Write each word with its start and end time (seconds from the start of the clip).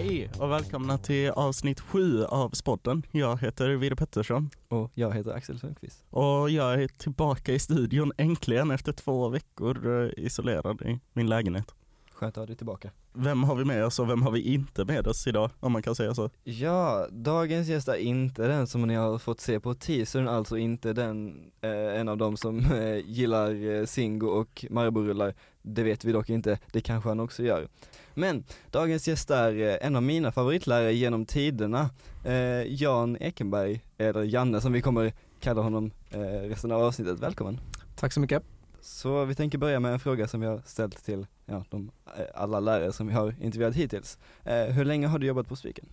Hej 0.00 0.30
och 0.38 0.50
välkomna 0.50 0.98
till 0.98 1.30
avsnitt 1.30 1.80
sju 1.80 2.24
av 2.24 2.50
Spotten. 2.50 3.02
Jag 3.10 3.40
heter 3.40 3.70
Vire 3.70 3.96
Pettersson 3.96 4.50
Och 4.68 4.90
jag 4.94 5.14
heter 5.14 5.30
Axel 5.30 5.58
Sundqvist. 5.58 6.04
och 6.10 6.50
jag 6.50 6.82
är 6.82 6.88
tillbaka 6.88 7.52
i 7.52 7.58
studion 7.58 8.12
äntligen 8.16 8.70
efter 8.70 8.92
två 8.92 9.28
veckor 9.28 10.02
eh, 10.04 10.24
isolerad 10.24 10.82
i 10.82 11.00
min 11.12 11.26
lägenhet. 11.26 11.74
Skönt 12.12 12.36
att 12.36 12.42
ha 12.42 12.46
dig 12.46 12.56
tillbaka. 12.56 12.90
Vem 13.12 13.44
har 13.44 13.54
vi 13.54 13.64
med 13.64 13.84
oss 13.84 13.98
och 13.98 14.10
vem 14.10 14.22
har 14.22 14.30
vi 14.30 14.40
inte 14.54 14.84
med 14.84 15.06
oss 15.06 15.26
idag, 15.26 15.50
om 15.60 15.72
man 15.72 15.82
kan 15.82 15.94
säga 15.94 16.14
så? 16.14 16.30
Ja, 16.44 17.06
dagens 17.10 17.68
gäst 17.68 17.88
är 17.88 17.94
inte 17.96 18.46
den 18.46 18.66
som 18.66 18.82
ni 18.82 18.94
har 18.94 19.18
fått 19.18 19.40
se 19.40 19.60
på 19.60 19.74
teasern, 19.74 20.28
alltså 20.28 20.58
inte 20.58 20.92
den, 20.92 21.44
eh, 21.60 22.00
en 22.00 22.08
av 22.08 22.16
dem 22.16 22.36
som 22.36 22.58
eh, 22.72 22.96
gillar 23.06 23.64
eh, 23.70 23.84
Singo 23.86 24.26
och 24.26 24.64
Marabou-rullar. 24.70 25.34
Det 25.62 25.82
vet 25.82 26.04
vi 26.04 26.12
dock 26.12 26.30
inte, 26.30 26.58
det 26.72 26.80
kanske 26.80 27.08
han 27.08 27.20
också 27.20 27.42
gör. 27.42 27.68
Men 28.14 28.44
dagens 28.70 29.08
gäst 29.08 29.30
är 29.30 29.60
eh, 29.60 29.86
en 29.86 29.96
av 29.96 30.02
mina 30.02 30.32
favoritlärare 30.32 30.92
genom 30.92 31.26
tiderna, 31.26 31.90
eh, 32.24 32.82
Jan 32.82 33.16
Ekenberg, 33.20 33.80
eller 33.98 34.22
Janne 34.22 34.60
som 34.60 34.72
vi 34.72 34.82
kommer 34.82 35.12
kalla 35.40 35.62
honom 35.62 35.90
eh, 36.10 36.20
resten 36.20 36.72
av 36.72 36.82
avsnittet. 36.82 37.20
Välkommen! 37.20 37.60
Tack 37.96 38.12
så 38.12 38.20
mycket. 38.20 38.42
Så 38.80 39.24
vi 39.24 39.34
tänker 39.34 39.58
börja 39.58 39.80
med 39.80 39.92
en 39.92 40.00
fråga 40.00 40.28
som 40.28 40.40
vi 40.40 40.46
har 40.46 40.62
ställt 40.66 41.04
till 41.04 41.26
ja, 41.46 41.64
de, 41.70 41.90
alla 42.34 42.60
lärare 42.60 42.92
som 42.92 43.06
vi 43.06 43.12
har 43.12 43.34
intervjuat 43.40 43.74
hittills. 43.74 44.18
Eh, 44.44 44.64
hur 44.64 44.84
länge 44.84 45.06
har 45.06 45.18
du 45.18 45.26
jobbat 45.26 45.48
på 45.48 45.56
Spiken? 45.56 45.86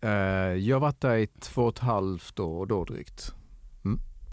Eh, 0.00 0.10
jag 0.10 0.76
har 0.76 0.80
varit 0.80 1.00
där 1.00 1.16
i 1.16 1.26
två 1.26 1.62
och 1.62 1.74
ett 1.74 1.78
halvt 1.78 2.40
år 2.40 2.66
då 2.66 2.84
drygt. 2.84 3.34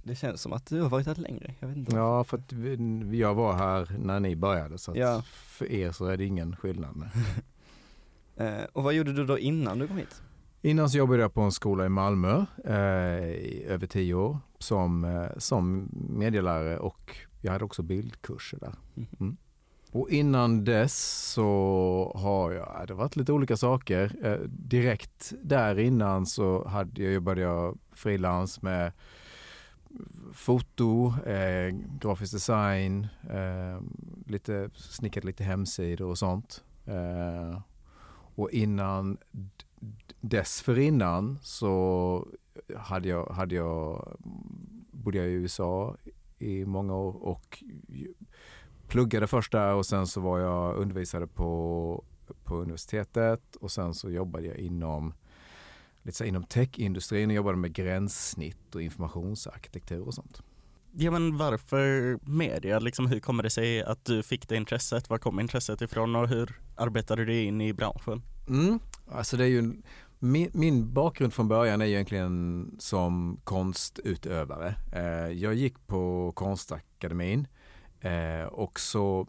Det 0.03 0.16
känns 0.16 0.41
som 0.41 0.53
att 0.53 0.66
du 0.66 0.81
har 0.81 0.89
varit 0.89 1.07
här 1.07 1.16
längre, 1.16 1.53
jag 1.59 1.67
vet 1.67 1.77
inte. 1.77 1.95
Ja, 1.95 2.23
för 2.23 2.38
att 2.38 2.53
vi- 2.53 3.20
jag 3.20 3.34
var 3.35 3.53
här 3.53 3.95
när 3.99 4.20
ni 4.20 4.35
började 4.35 4.77
så 4.77 4.91
att 4.91 4.98
Ja. 4.98 5.21
för 5.26 5.71
er 5.71 5.91
så 5.91 6.05
är 6.05 6.17
det 6.17 6.26
ingen 6.26 6.55
skillnad. 6.55 7.09
Eh, 8.37 8.63
och 8.74 8.84
vad 8.84 8.93
gjorde 8.93 9.13
du 9.13 9.26
då 9.26 9.40
innan 9.40 9.79
du 9.79 9.87
kom 9.87 9.98
hit? 9.98 10.21
Innan 10.62 10.90
så 10.90 10.98
jobbade 10.98 11.21
jag 11.21 11.34
på 11.34 11.41
en 11.41 11.51
skola 11.51 11.85
i 11.85 11.90
Malmö 11.90 12.46
eh, 12.65 12.76
i 13.29 13.65
över 13.68 13.87
tio 13.87 14.13
år 14.13 14.37
som, 14.59 15.04
eh, 15.04 15.27
som 15.37 15.90
medielärare 16.09 16.77
och 16.79 17.18
jag 17.41 17.51
hade 17.51 17.65
också 17.65 17.81
bildkurser 17.84 18.59
där. 18.59 18.74
Mm. 19.20 19.37
Och 19.91 20.09
innan 20.09 20.63
dess 20.65 20.96
så 21.34 22.13
har 22.15 22.51
jag, 22.51 22.84
det 22.87 22.93
har 22.93 22.99
varit 22.99 23.15
lite 23.15 23.31
olika 23.34 23.57
saker. 23.57 24.15
Eh, 24.24 24.40
direkt 24.49 25.34
där 25.41 25.79
innan 25.79 26.26
så 26.26 26.68
hade 26.68 27.04
jag, 27.04 27.13
jobbade 27.13 27.41
jag 27.41 27.77
frilans 27.91 28.62
med 28.62 28.91
foto, 30.34 31.13
eh, 31.26 31.76
grafisk 31.99 32.34
design, 32.34 33.07
eh, 33.29 33.81
lite, 34.27 34.70
snickrat 34.75 35.23
lite 35.23 35.43
hemsidor 35.43 36.09
och 36.09 36.17
sånt. 36.17 36.63
Eh, 36.85 37.59
och 38.35 38.51
innan 38.51 39.17
dessförinnan 40.21 41.40
så 41.41 42.27
hade 42.77 43.09
jag, 43.09 43.25
hade 43.25 43.55
jag, 43.55 44.07
bodde 44.91 45.17
jag 45.17 45.27
i 45.27 45.31
USA 45.31 45.95
i 46.40 46.65
många 46.65 46.95
år 46.95 47.23
och 47.23 47.63
pluggade 48.87 49.27
först 49.27 49.51
där 49.51 49.73
och 49.73 49.85
sen 49.85 50.07
så 50.07 50.21
var 50.21 50.40
jag 50.40 50.75
undervisade 50.75 51.27
på, 51.27 52.03
på 52.43 52.55
universitetet 52.55 53.55
och 53.55 53.71
sen 53.71 53.93
så 53.93 54.09
jobbade 54.09 54.47
jag 54.47 54.57
inom 54.57 55.13
lite 56.04 56.18
så 56.18 56.23
inom 56.23 56.43
techindustrin 56.43 57.29
och 57.29 57.35
jobbade 57.35 57.57
med 57.57 57.73
gränssnitt 57.73 58.76
och 58.76 58.82
informationsarkitektur 58.82 60.07
och 60.07 60.13
sånt. 60.13 60.43
Ja 60.96 61.12
men 61.12 61.37
varför 61.37 62.20
media, 62.29 62.79
liksom 62.79 63.07
hur 63.07 63.20
kommer 63.20 63.43
det 63.43 63.49
sig 63.49 63.84
att 63.84 64.06
du 64.06 64.24
fick 64.24 64.50
det 64.50 64.56
intresset? 64.56 65.09
Var 65.09 65.18
kom 65.18 65.40
intresset 65.40 65.81
ifrån 65.81 66.16
och 66.16 66.28
hur 66.28 66.59
arbetade 66.75 67.25
du 67.25 67.44
in 67.44 67.62
i 67.62 67.74
branschen? 67.74 68.22
Mm. 68.50 68.79
Alltså 69.12 69.38
det 69.38 69.44
är 69.44 69.47
ju, 69.47 69.74
min, 70.19 70.50
min 70.53 70.94
bakgrund 70.94 71.34
från 71.34 71.47
början 71.47 71.81
är 71.81 71.86
egentligen 71.86 72.72
som 72.80 73.40
konstutövare. 73.44 74.75
Eh, 74.94 75.38
jag 75.40 75.53
gick 75.53 75.88
på 75.88 76.31
konstakademin 76.35 77.47
eh, 78.00 78.47
och 78.47 78.80
så, 78.80 79.28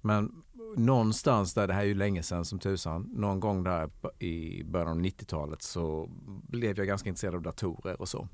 men 0.00 0.42
någonstans 0.76 1.54
där, 1.54 1.66
det 1.66 1.74
här 1.74 1.80
är 1.80 1.86
ju 1.86 1.94
länge 1.94 2.22
sedan 2.22 2.44
som 2.44 2.58
tusan, 2.58 3.10
någon 3.14 3.40
gång 3.40 3.64
där 3.64 3.90
i 4.18 4.64
början 4.64 4.88
av 4.88 5.00
90-talet 5.00 5.62
så 5.62 6.08
blev 6.48 6.78
jag 6.78 6.86
ganska 6.86 7.08
intresserad 7.08 7.34
av 7.34 7.42
datorer 7.42 8.00
och 8.00 8.08
så. 8.08 8.28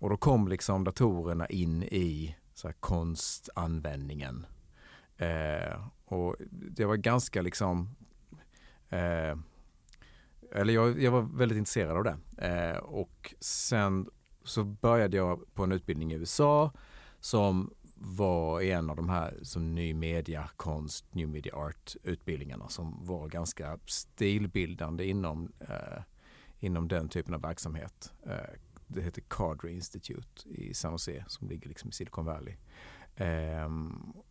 Och 0.00 0.10
då 0.10 0.16
kom 0.16 0.48
liksom 0.48 0.84
datorerna 0.84 1.46
in 1.46 1.82
i 1.82 2.36
så 2.54 2.68
här 2.68 2.74
konstanvändningen. 2.80 4.46
Eh, 5.16 5.86
och 6.04 6.36
det 6.50 6.84
var 6.84 6.96
ganska 6.96 7.42
liksom 7.42 7.96
Eh, 8.88 9.36
eller 10.52 10.74
jag, 10.74 11.02
jag 11.02 11.10
var 11.10 11.22
väldigt 11.22 11.58
intresserad 11.58 11.96
av 11.96 12.04
det. 12.04 12.16
Eh, 12.46 12.76
och 12.76 13.34
sen 13.40 14.08
så 14.44 14.64
började 14.64 15.16
jag 15.16 15.54
på 15.54 15.62
en 15.62 15.72
utbildning 15.72 16.12
i 16.12 16.14
USA 16.14 16.72
som 17.20 17.74
var 18.00 18.60
en 18.62 18.90
av 18.90 18.96
de 18.96 19.08
här 19.08 19.38
som 19.42 19.74
ny 19.74 19.94
media 19.94 20.50
konst, 20.56 21.14
new 21.14 21.28
media 21.28 21.54
art 21.54 21.96
utbildningarna 22.02 22.68
som 22.68 23.06
var 23.06 23.28
ganska 23.28 23.78
stilbildande 23.86 25.04
inom, 25.04 25.52
eh, 25.60 26.02
inom 26.58 26.88
den 26.88 27.08
typen 27.08 27.34
av 27.34 27.40
verksamhet. 27.40 28.12
Eh, 28.26 28.54
det 28.86 29.02
heter 29.02 29.22
Cadre 29.28 29.72
Institute 29.72 30.48
i 30.48 30.74
San 30.74 30.92
Jose 30.92 31.24
som 31.28 31.48
ligger 31.48 31.68
liksom 31.68 31.90
i 31.90 31.92
Silicon 31.92 32.24
Valley. 32.24 32.54
Eh, 33.16 33.68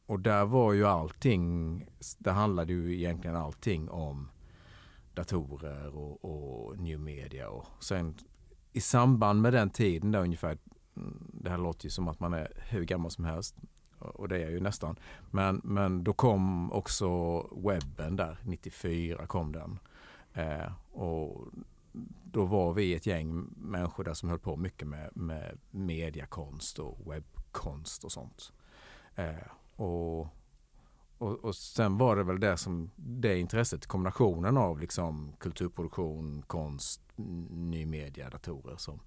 och 0.06 0.20
där 0.20 0.46
var 0.46 0.74
ju 0.74 0.86
allting, 0.86 1.86
det 2.18 2.32
handlade 2.32 2.74
ju 2.74 2.98
egentligen 2.98 3.36
allting 3.36 3.90
om 3.90 4.30
datorer 5.14 5.96
och, 5.96 6.26
och 6.26 6.80
new 6.80 7.00
media 7.00 7.50
och 7.50 7.84
sen 7.84 8.16
i 8.74 8.82
samband 8.82 9.42
med 9.42 9.54
den 9.54 9.70
tiden 9.70 10.12
där 10.12 10.20
ungefär, 10.20 10.58
det 11.34 11.50
här 11.50 11.58
låter 11.58 11.86
ju 11.86 11.90
som 11.90 12.08
att 12.08 12.20
man 12.20 12.34
är 12.34 12.52
hur 12.70 12.84
gammal 12.84 13.12
som 13.12 13.26
helst 13.26 13.56
och 14.00 14.28
det 14.28 14.36
är 14.36 14.40
jag 14.40 14.52
ju 14.52 14.60
nästan. 14.60 15.00
Men, 15.32 15.62
men 15.64 16.04
då 16.04 16.14
kom 16.14 16.72
också 16.72 17.40
webben 17.68 18.16
där, 18.16 18.38
94 18.44 19.28
kom 19.28 19.52
den. 19.52 19.80
Eh, 20.34 20.72
och 20.92 21.48
då 22.24 22.46
var 22.46 22.74
vi 22.74 22.96
ett 22.96 23.06
gäng 23.06 23.48
människor 23.58 24.04
där 24.04 24.14
som 24.14 24.30
höll 24.30 24.40
på 24.40 24.56
mycket 24.56 24.88
med, 24.88 25.10
med 25.14 25.58
mediakonst 25.72 26.80
och 26.80 27.14
webbkonst 27.14 28.04
och 28.04 28.12
sånt. 28.12 28.54
Eh, 29.16 29.36
och, 29.76 30.20
och, 31.18 31.46
och 31.46 31.56
sen 31.56 31.98
var 31.98 32.16
det 32.16 32.24
väl 32.24 32.40
det 32.40 32.58
som 32.58 32.92
det 32.96 33.40
intresset, 33.40 33.88
kombinationen 33.88 34.58
av 34.58 34.80
liksom 34.80 35.34
kulturproduktion, 35.40 36.44
konst, 36.48 37.02
ny 37.50 37.86
media, 37.86 38.30
datorer 38.30 38.78
som, 38.78 39.00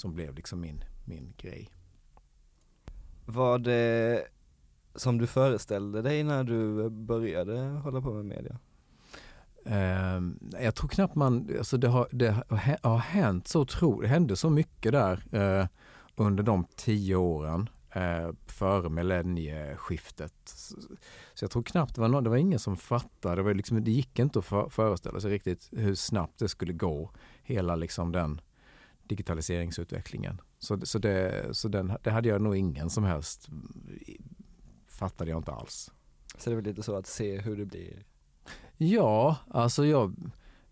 som 0.00 0.14
blev 0.14 0.34
liksom 0.34 0.60
min, 0.60 0.84
min 1.04 1.32
grej. 1.36 1.70
Var 3.26 3.58
det 3.58 4.24
som 4.94 5.18
du 5.18 5.26
föreställde 5.26 6.02
dig 6.02 6.22
när 6.22 6.44
du 6.44 6.90
började 6.90 7.60
hålla 7.60 8.00
på 8.00 8.12
med 8.12 8.24
media? 8.24 8.58
Ehm, 9.64 10.38
jag 10.60 10.74
tror 10.74 10.88
knappt 10.88 11.14
man, 11.14 11.48
alltså 11.58 11.76
det 11.76 11.88
har, 11.88 12.08
det 12.10 12.30
har 12.30 12.56
hä- 12.56 12.78
har 12.82 12.98
hänt 12.98 13.48
så 13.48 13.60
otroligt, 13.60 14.08
det 14.08 14.14
hände 14.14 14.36
så 14.36 14.50
mycket 14.50 14.92
där 14.92 15.22
eh, 15.32 15.66
under 16.16 16.42
de 16.42 16.64
tio 16.76 17.16
åren 17.16 17.68
eh, 17.92 18.30
före 18.46 18.88
millennieskiftet. 18.88 20.34
Så, 20.44 20.76
så 21.34 21.44
jag 21.44 21.50
tror 21.50 21.62
knappt 21.62 21.94
det 21.94 22.00
var 22.00 22.08
någon, 22.08 22.24
det 22.24 22.30
var 22.30 22.36
ingen 22.36 22.58
som 22.58 22.76
fattade, 22.76 23.36
det, 23.36 23.42
var 23.42 23.54
liksom, 23.54 23.84
det 23.84 23.90
gick 23.90 24.18
inte 24.18 24.38
att 24.38 24.44
för, 24.44 24.68
föreställa 24.68 25.20
sig 25.20 25.30
riktigt 25.30 25.68
hur 25.72 25.94
snabbt 25.94 26.38
det 26.38 26.48
skulle 26.48 26.72
gå, 26.72 27.10
hela 27.42 27.76
liksom 27.76 28.12
den 28.12 28.40
digitaliseringsutvecklingen. 29.10 30.40
Så, 30.58 30.86
så, 30.86 30.98
det, 30.98 31.48
så 31.56 31.68
den, 31.68 31.92
det 32.02 32.10
hade 32.10 32.28
jag 32.28 32.42
nog 32.42 32.56
ingen 32.56 32.90
som 32.90 33.04
helst, 33.04 33.48
fattade 34.88 35.30
jag 35.30 35.38
inte 35.38 35.52
alls. 35.52 35.92
Så 36.38 36.50
det 36.50 36.54
är 36.54 36.56
väl 36.56 36.64
lite 36.64 36.82
så 36.82 36.96
att 36.96 37.06
se 37.06 37.40
hur 37.40 37.56
det 37.56 37.64
blir. 37.64 38.04
Ja, 38.76 39.36
alltså 39.50 39.86
jag, 39.86 40.14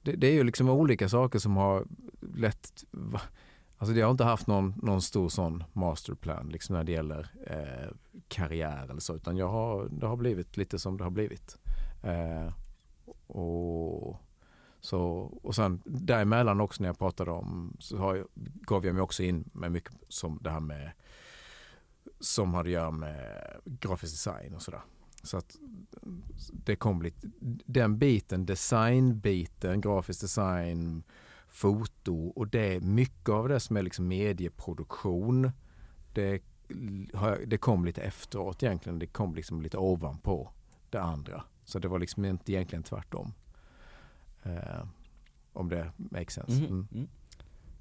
det, 0.02 0.12
det 0.12 0.26
är 0.26 0.32
ju 0.32 0.44
liksom 0.44 0.68
olika 0.68 1.08
saker 1.08 1.38
som 1.38 1.56
har 1.56 1.86
lett, 2.20 2.84
alltså 3.78 3.94
jag 3.94 4.06
har 4.06 4.10
inte 4.10 4.24
haft 4.24 4.46
någon, 4.46 4.74
någon 4.82 5.02
stor 5.02 5.28
sån 5.28 5.64
masterplan 5.72 6.48
liksom 6.48 6.76
när 6.76 6.84
det 6.84 6.92
gäller 6.92 7.30
eh, 7.46 7.94
karriär 8.28 8.84
eller 8.90 9.00
så, 9.00 9.14
utan 9.16 9.36
jag 9.36 9.48
har, 9.48 9.88
det 9.88 10.06
har 10.06 10.16
blivit 10.16 10.56
lite 10.56 10.78
som 10.78 10.96
det 10.96 11.04
har 11.04 11.10
blivit. 11.10 11.58
Eh, 12.02 12.52
och, 13.26 14.27
så, 14.80 15.00
och 15.42 15.54
sen 15.54 15.82
däremellan 15.84 16.60
också 16.60 16.82
när 16.82 16.88
jag 16.88 16.98
pratade 16.98 17.30
om, 17.30 17.76
så 17.78 17.96
har 17.96 18.14
jag, 18.14 18.26
gav 18.66 18.86
jag 18.86 18.94
mig 18.94 19.02
också 19.02 19.22
in 19.22 19.50
med 19.52 19.72
mycket 19.72 19.92
som 20.08 20.38
det 20.42 20.50
här 20.50 20.60
med, 20.60 20.92
som 22.20 22.54
har 22.54 22.64
att 22.64 22.70
göra 22.70 22.90
med 22.90 23.42
grafisk 23.64 24.12
design 24.12 24.54
och 24.54 24.62
sådär. 24.62 24.80
Så 25.22 25.36
att 25.36 25.56
det 26.52 26.76
kom 26.76 27.02
lite, 27.02 27.30
den 27.66 27.98
biten, 27.98 28.46
designbiten, 28.46 29.80
grafisk 29.80 30.20
design, 30.20 31.02
foto 31.48 32.28
och 32.28 32.48
det, 32.48 32.80
mycket 32.80 33.28
av 33.28 33.48
det 33.48 33.60
som 33.60 33.76
är 33.76 33.82
liksom 33.82 34.08
medieproduktion, 34.08 35.50
det, 36.12 36.42
det 37.46 37.58
kom 37.58 37.84
lite 37.84 38.02
efteråt 38.02 38.62
egentligen. 38.62 38.98
Det 38.98 39.06
kom 39.06 39.34
liksom 39.34 39.62
lite 39.62 39.78
ovanpå 39.78 40.52
det 40.90 41.00
andra. 41.00 41.44
Så 41.64 41.78
det 41.78 41.88
var 41.88 41.98
liksom 41.98 42.24
inte 42.24 42.52
egentligen 42.52 42.82
tvärtom. 42.82 43.32
Eh, 44.42 44.82
om 45.52 45.68
det 45.68 45.90
makes 45.96 46.34
sense. 46.34 46.52
Mhm, 46.52 46.86
Mm. 46.90 47.08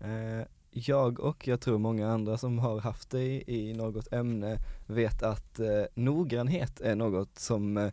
mm. 0.02 0.40
Eh, 0.40 0.46
jag 0.72 1.20
och 1.20 1.48
jag 1.48 1.62
tror 1.62 1.78
många 1.78 2.12
andra 2.12 2.38
som 2.38 2.60
har 2.60 2.80
haft 2.80 3.10
dig 3.10 3.44
i 3.48 3.74
något 3.74 4.14
ämne 4.14 4.58
vet 4.86 5.24
att 5.24 5.60
eh, 5.60 5.84
noggrannhet 5.96 6.80
är 6.82 6.96
något 6.96 7.40
som 7.40 7.78
eh, 7.78 7.92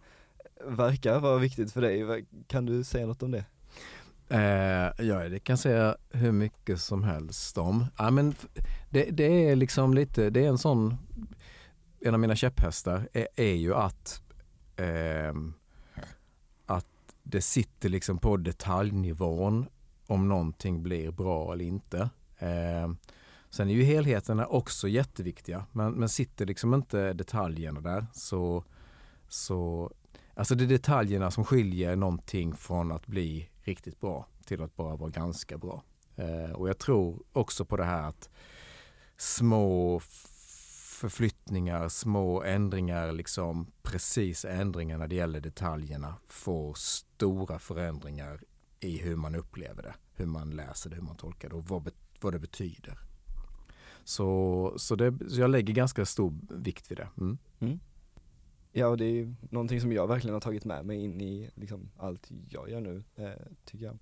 verkar 0.66 1.20
vara 1.20 1.38
viktigt 1.38 1.72
för 1.72 1.80
dig. 1.80 2.26
Kan 2.46 2.66
du 2.66 2.84
säga 2.84 3.06
något 3.06 3.22
om 3.22 3.30
det? 3.30 3.44
Eh, 4.28 5.06
ja, 5.06 5.28
det 5.28 5.38
kan 5.40 5.58
säga 5.58 5.96
hur 6.10 6.32
mycket 6.32 6.80
som 6.80 7.04
helst 7.04 7.58
om. 7.58 7.86
Ja, 7.98 8.10
men 8.10 8.34
det, 8.90 9.04
det 9.10 9.48
är 9.50 9.56
liksom 9.56 9.94
lite, 9.94 10.30
det 10.30 10.44
är 10.44 10.48
en 10.48 10.58
sån, 10.58 10.96
en 12.00 12.14
av 12.14 12.20
mina 12.20 12.36
käpphästar 12.36 13.08
är, 13.12 13.28
är 13.36 13.54
ju 13.54 13.74
att, 13.74 14.22
att 14.76 15.34
det 17.24 17.40
sitter 17.40 17.88
liksom 17.88 18.18
på 18.18 18.36
detaljnivån 18.36 19.66
om 20.06 20.28
någonting 20.28 20.82
blir 20.82 21.10
bra 21.10 21.52
eller 21.52 21.64
inte. 21.64 22.10
Eh, 22.38 22.92
sen 23.50 23.70
är 23.70 23.74
ju 23.74 23.82
helheterna 23.82 24.46
också 24.46 24.88
jätteviktiga, 24.88 25.66
men, 25.72 25.92
men 25.92 26.08
sitter 26.08 26.46
liksom 26.46 26.74
inte 26.74 27.12
detaljerna 27.12 27.80
där 27.80 28.06
så, 28.12 28.64
så 29.28 29.90
Alltså 30.36 30.54
det 30.54 30.64
är 30.64 30.68
detaljerna 30.68 31.30
som 31.30 31.44
skiljer 31.44 31.96
någonting 31.96 32.54
från 32.54 32.92
att 32.92 33.06
bli 33.06 33.50
riktigt 33.62 34.00
bra 34.00 34.26
till 34.44 34.62
att 34.62 34.76
bara 34.76 34.96
vara 34.96 35.10
ganska 35.10 35.58
bra. 35.58 35.82
Eh, 36.16 36.52
och 36.52 36.68
jag 36.68 36.78
tror 36.78 37.22
också 37.32 37.64
på 37.64 37.76
det 37.76 37.84
här 37.84 38.08
att 38.08 38.30
små 39.16 40.00
förflyttningar, 41.04 41.88
små 41.88 42.42
ändringar, 42.42 43.12
liksom 43.12 43.66
precisa 43.82 44.50
ändringar 44.50 44.98
när 44.98 45.08
det 45.08 45.14
gäller 45.14 45.40
detaljerna 45.40 46.14
får 46.26 46.74
stora 46.74 47.58
förändringar 47.58 48.40
i 48.80 48.98
hur 48.98 49.16
man 49.16 49.34
upplever 49.34 49.82
det, 49.82 49.94
hur 50.14 50.26
man 50.26 50.50
läser 50.50 50.90
det, 50.90 50.96
hur 50.96 51.02
man 51.02 51.16
tolkar 51.16 51.48
det 51.48 51.54
och 51.54 51.64
vad, 51.64 51.90
vad 52.20 52.32
det 52.32 52.38
betyder. 52.38 52.98
Så, 54.04 54.74
så, 54.76 54.96
det, 54.96 55.14
så 55.28 55.40
jag 55.40 55.50
lägger 55.50 55.74
ganska 55.74 56.06
stor 56.06 56.34
vikt 56.50 56.90
vid 56.90 56.98
det. 56.98 57.08
Mm. 57.20 57.80
Ja, 58.72 58.86
och 58.86 58.96
det 58.96 59.04
är 59.04 59.12
ju 59.12 59.34
någonting 59.50 59.80
som 59.80 59.92
jag 59.92 60.06
verkligen 60.06 60.34
har 60.34 60.40
tagit 60.40 60.64
med 60.64 60.86
mig 60.86 61.04
in 61.04 61.20
i 61.20 61.50
liksom 61.54 61.90
allt 61.96 62.30
jag 62.48 62.70
gör 62.70 62.80
nu, 62.80 63.04
eh, 63.16 63.30
tycker 63.64 63.84
jag. 63.84 63.98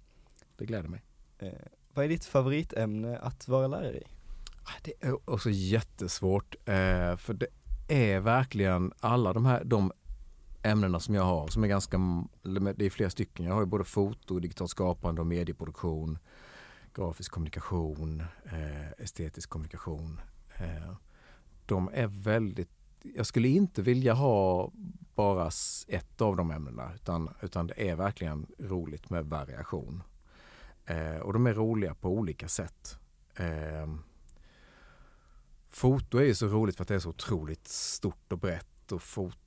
Det 0.57 0.67
gläder 0.67 0.89
mig. 0.89 1.03
Eh, 1.39 1.53
vad 1.95 2.05
är 2.05 2.09
ditt 2.09 2.25
favoritämne 2.25 3.19
att 3.19 3.49
vara 3.49 3.67
lärare 3.67 3.99
i? 3.99 4.05
Ah, 4.65 4.81
det 4.83 4.93
är 5.01 5.31
också 5.31 5.51
jättesvårt 5.51 6.55
eh, 6.65 7.17
för 7.17 7.35
det 7.35 7.47
är 7.89 8.21
verkligen 8.21 8.93
alla 9.01 9.33
de 9.33 9.47
här 9.47 9.65
de 9.65 9.93
ämnena 10.63 11.01
som 11.01 11.15
jag 11.15 11.23
har 11.23 11.49
som 11.49 11.65
är 11.65 11.69
ganska, 11.69 11.99
det 12.77 12.87
är 12.87 12.91
flera 12.91 13.11
stycken. 13.11 13.47
Jag 13.47 13.55
har 13.55 13.61
ju 13.61 13.67
både 13.67 13.85
foto, 13.85 14.39
digitalt 14.39 14.71
skapande 14.71 15.21
och 15.21 15.27
medieproduktion, 15.27 16.19
grafisk 16.95 17.33
kommunikation, 17.33 18.21
eh, 18.45 18.91
estetisk 18.99 19.51
kommunikation. 19.51 20.21
Eh, 20.57 20.95
de 21.67 21.91
är 21.93 22.07
väldigt, 22.07 22.71
jag 23.03 23.27
skulle 23.27 23.49
inte 23.49 23.83
vilja 23.83 24.13
ha 24.13 24.73
bara 25.15 25.51
ett 25.89 26.21
av 26.21 26.37
de 26.37 26.51
ämnena 26.51 26.95
utan, 26.95 27.31
utan 27.41 27.67
det 27.67 27.89
är 27.89 27.97
verkligen 27.97 28.47
roligt 28.59 29.11
med 29.11 29.27
variation. 29.27 30.03
Och 31.23 31.33
de 31.33 31.47
är 31.47 31.55
roliga 31.55 31.95
på 31.95 32.09
olika 32.09 32.49
sätt. 32.49 32.99
Foto 35.73 36.19
är 36.19 36.25
ju 36.25 36.35
så 36.35 36.47
roligt 36.47 36.77
för 36.77 36.85
att 36.85 36.89
det 36.89 36.95
är 36.95 36.99
så 36.99 37.09
otroligt 37.09 37.69
stort 37.69 38.33
och 38.33 38.39
brett 38.39 38.93
och 38.93 39.03
fot- 39.03 39.39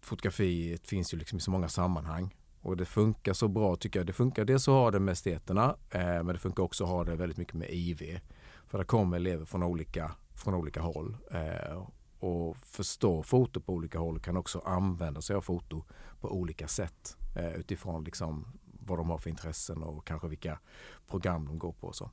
fotografiet 0.00 0.86
finns 0.88 1.14
ju 1.14 1.18
liksom 1.18 1.38
i 1.38 1.40
så 1.40 1.50
många 1.50 1.68
sammanhang. 1.68 2.34
Och 2.60 2.76
det 2.76 2.84
funkar 2.84 3.32
så 3.32 3.48
bra 3.48 3.76
tycker 3.76 3.98
jag. 4.00 4.06
Det 4.06 4.12
funkar 4.12 4.44
dels 4.44 4.68
att 4.68 4.74
ha 4.74 4.90
det 4.90 5.00
med 5.00 5.12
esteterna 5.12 5.76
eh, 5.90 6.00
men 6.00 6.26
det 6.26 6.38
funkar 6.38 6.62
också 6.62 6.84
att 6.84 6.90
ha 6.90 7.04
det 7.04 7.16
väldigt 7.16 7.38
mycket 7.38 7.54
med 7.54 7.70
IV. 7.70 8.20
För 8.66 8.78
det 8.78 8.84
kommer 8.84 9.16
elever 9.16 9.44
från 9.44 9.62
olika, 9.62 10.12
från 10.34 10.54
olika 10.54 10.80
håll. 10.80 11.16
Eh, 11.30 11.88
och 12.18 12.56
förstå 12.56 13.22
foto 13.22 13.60
på 13.60 13.72
olika 13.72 13.98
håll 13.98 14.20
kan 14.20 14.36
också 14.36 14.58
använda 14.58 15.20
sig 15.20 15.36
av 15.36 15.40
foto 15.40 15.84
på 16.20 16.28
olika 16.32 16.68
sätt 16.68 17.16
eh, 17.36 17.54
utifrån 17.54 18.04
liksom 18.04 18.46
vad 18.64 18.98
de 18.98 19.10
har 19.10 19.18
för 19.18 19.30
intressen 19.30 19.82
och 19.82 20.06
kanske 20.06 20.28
vilka 20.28 20.58
program 21.06 21.46
de 21.46 21.58
går 21.58 21.72
på. 21.72 21.86
Och 21.86 21.96
så. 21.96 22.10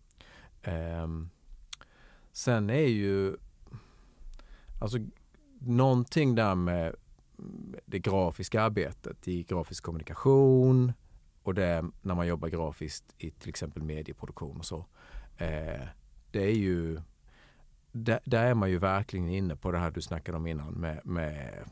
Ehm, 0.61 1.29
Sen 2.31 2.69
är 2.69 2.87
ju 2.87 3.37
alltså 4.79 4.97
någonting 5.59 6.35
där 6.35 6.55
med 6.55 6.95
det 7.85 7.99
grafiska 7.99 8.61
arbetet 8.61 9.27
i 9.27 9.43
grafisk 9.43 9.83
kommunikation 9.83 10.93
och 11.43 11.53
det 11.53 11.85
när 12.01 12.15
man 12.15 12.27
jobbar 12.27 12.49
grafiskt 12.49 13.15
i 13.17 13.31
till 13.31 13.49
exempel 13.49 13.83
medieproduktion 13.83 14.57
och 14.57 14.65
så. 14.65 14.85
Eh, 15.37 15.87
det 16.31 16.43
är 16.43 16.55
ju 16.55 17.01
där, 17.91 18.19
där 18.25 18.45
är 18.45 18.53
man 18.53 18.69
ju 18.69 18.77
verkligen 18.77 19.29
inne 19.29 19.55
på 19.55 19.71
det 19.71 19.77
här 19.77 19.91
du 19.91 20.01
snackade 20.01 20.37
om 20.37 20.47
innan 20.47 20.73
med, 20.73 21.05
med 21.05 21.69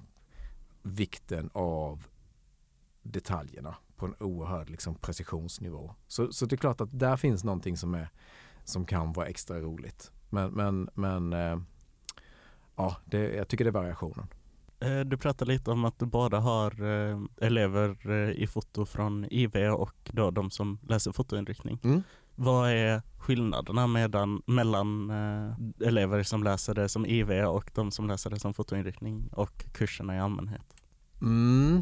vikten 0.81 1.49
av 1.53 2.07
detaljerna 3.01 3.75
på 3.95 4.05
en 4.05 4.15
oerhörd 4.19 4.69
liksom, 4.69 4.95
precisionsnivå. 4.95 5.95
Så, 6.07 6.33
så 6.33 6.45
det 6.45 6.55
är 6.55 6.57
klart 6.57 6.81
att 6.81 6.99
där 6.99 7.17
finns 7.17 7.43
någonting 7.43 7.77
som, 7.77 7.93
är, 7.93 8.09
som 8.63 8.85
kan 8.85 9.13
vara 9.13 9.27
extra 9.27 9.59
roligt. 9.59 10.11
Men, 10.29 10.51
men, 10.51 10.89
men 10.93 11.33
eh, 11.33 11.59
ja, 12.75 12.97
det, 13.05 13.35
jag 13.35 13.47
tycker 13.47 13.65
det 13.65 13.69
är 13.69 13.81
variationen. 13.81 14.27
Eh, 14.79 14.99
Du 14.99 15.17
pratade 15.17 15.51
lite 15.51 15.71
om 15.71 15.85
att 15.85 15.99
du 15.99 16.05
bara 16.05 16.39
har 16.39 16.83
eh, 16.83 17.19
elever 17.41 18.07
i 18.31 18.47
foto 18.47 18.85
från 18.85 19.25
IV 19.31 19.55
och 19.55 19.95
då 20.03 20.31
de 20.31 20.51
som 20.51 20.79
läser 20.87 21.11
fotoinriktning. 21.11 21.79
Mm. 21.83 22.03
Vad 22.35 22.69
är 22.69 23.01
skillnaderna 23.17 23.87
medan, 23.87 24.41
mellan 24.45 25.09
elever 25.85 26.23
som 26.23 26.43
läser 26.43 26.73
det 26.73 26.89
som 26.89 27.05
IV 27.05 27.31
och 27.31 27.71
de 27.75 27.91
som 27.91 28.07
läser 28.07 28.29
det 28.29 28.39
som 28.39 28.53
fotoinriktning 28.53 29.29
och 29.33 29.65
kurserna 29.73 30.15
i 30.15 30.19
allmänhet? 30.19 30.75
Mm. 31.21 31.81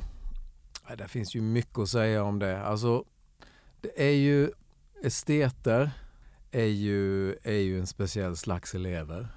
Det 0.97 1.07
finns 1.07 1.35
ju 1.35 1.41
mycket 1.41 1.79
att 1.79 1.89
säga 1.89 2.23
om 2.23 2.39
det. 2.39 2.61
Alltså, 2.63 3.03
det 3.81 4.07
är 4.09 4.15
ju 4.15 4.51
esteter 5.03 5.91
är 6.61 6.65
ju, 6.65 7.31
är 7.43 7.59
ju 7.61 7.79
en 7.79 7.87
speciell 7.87 8.37
slags 8.37 8.75
elever 8.75 9.27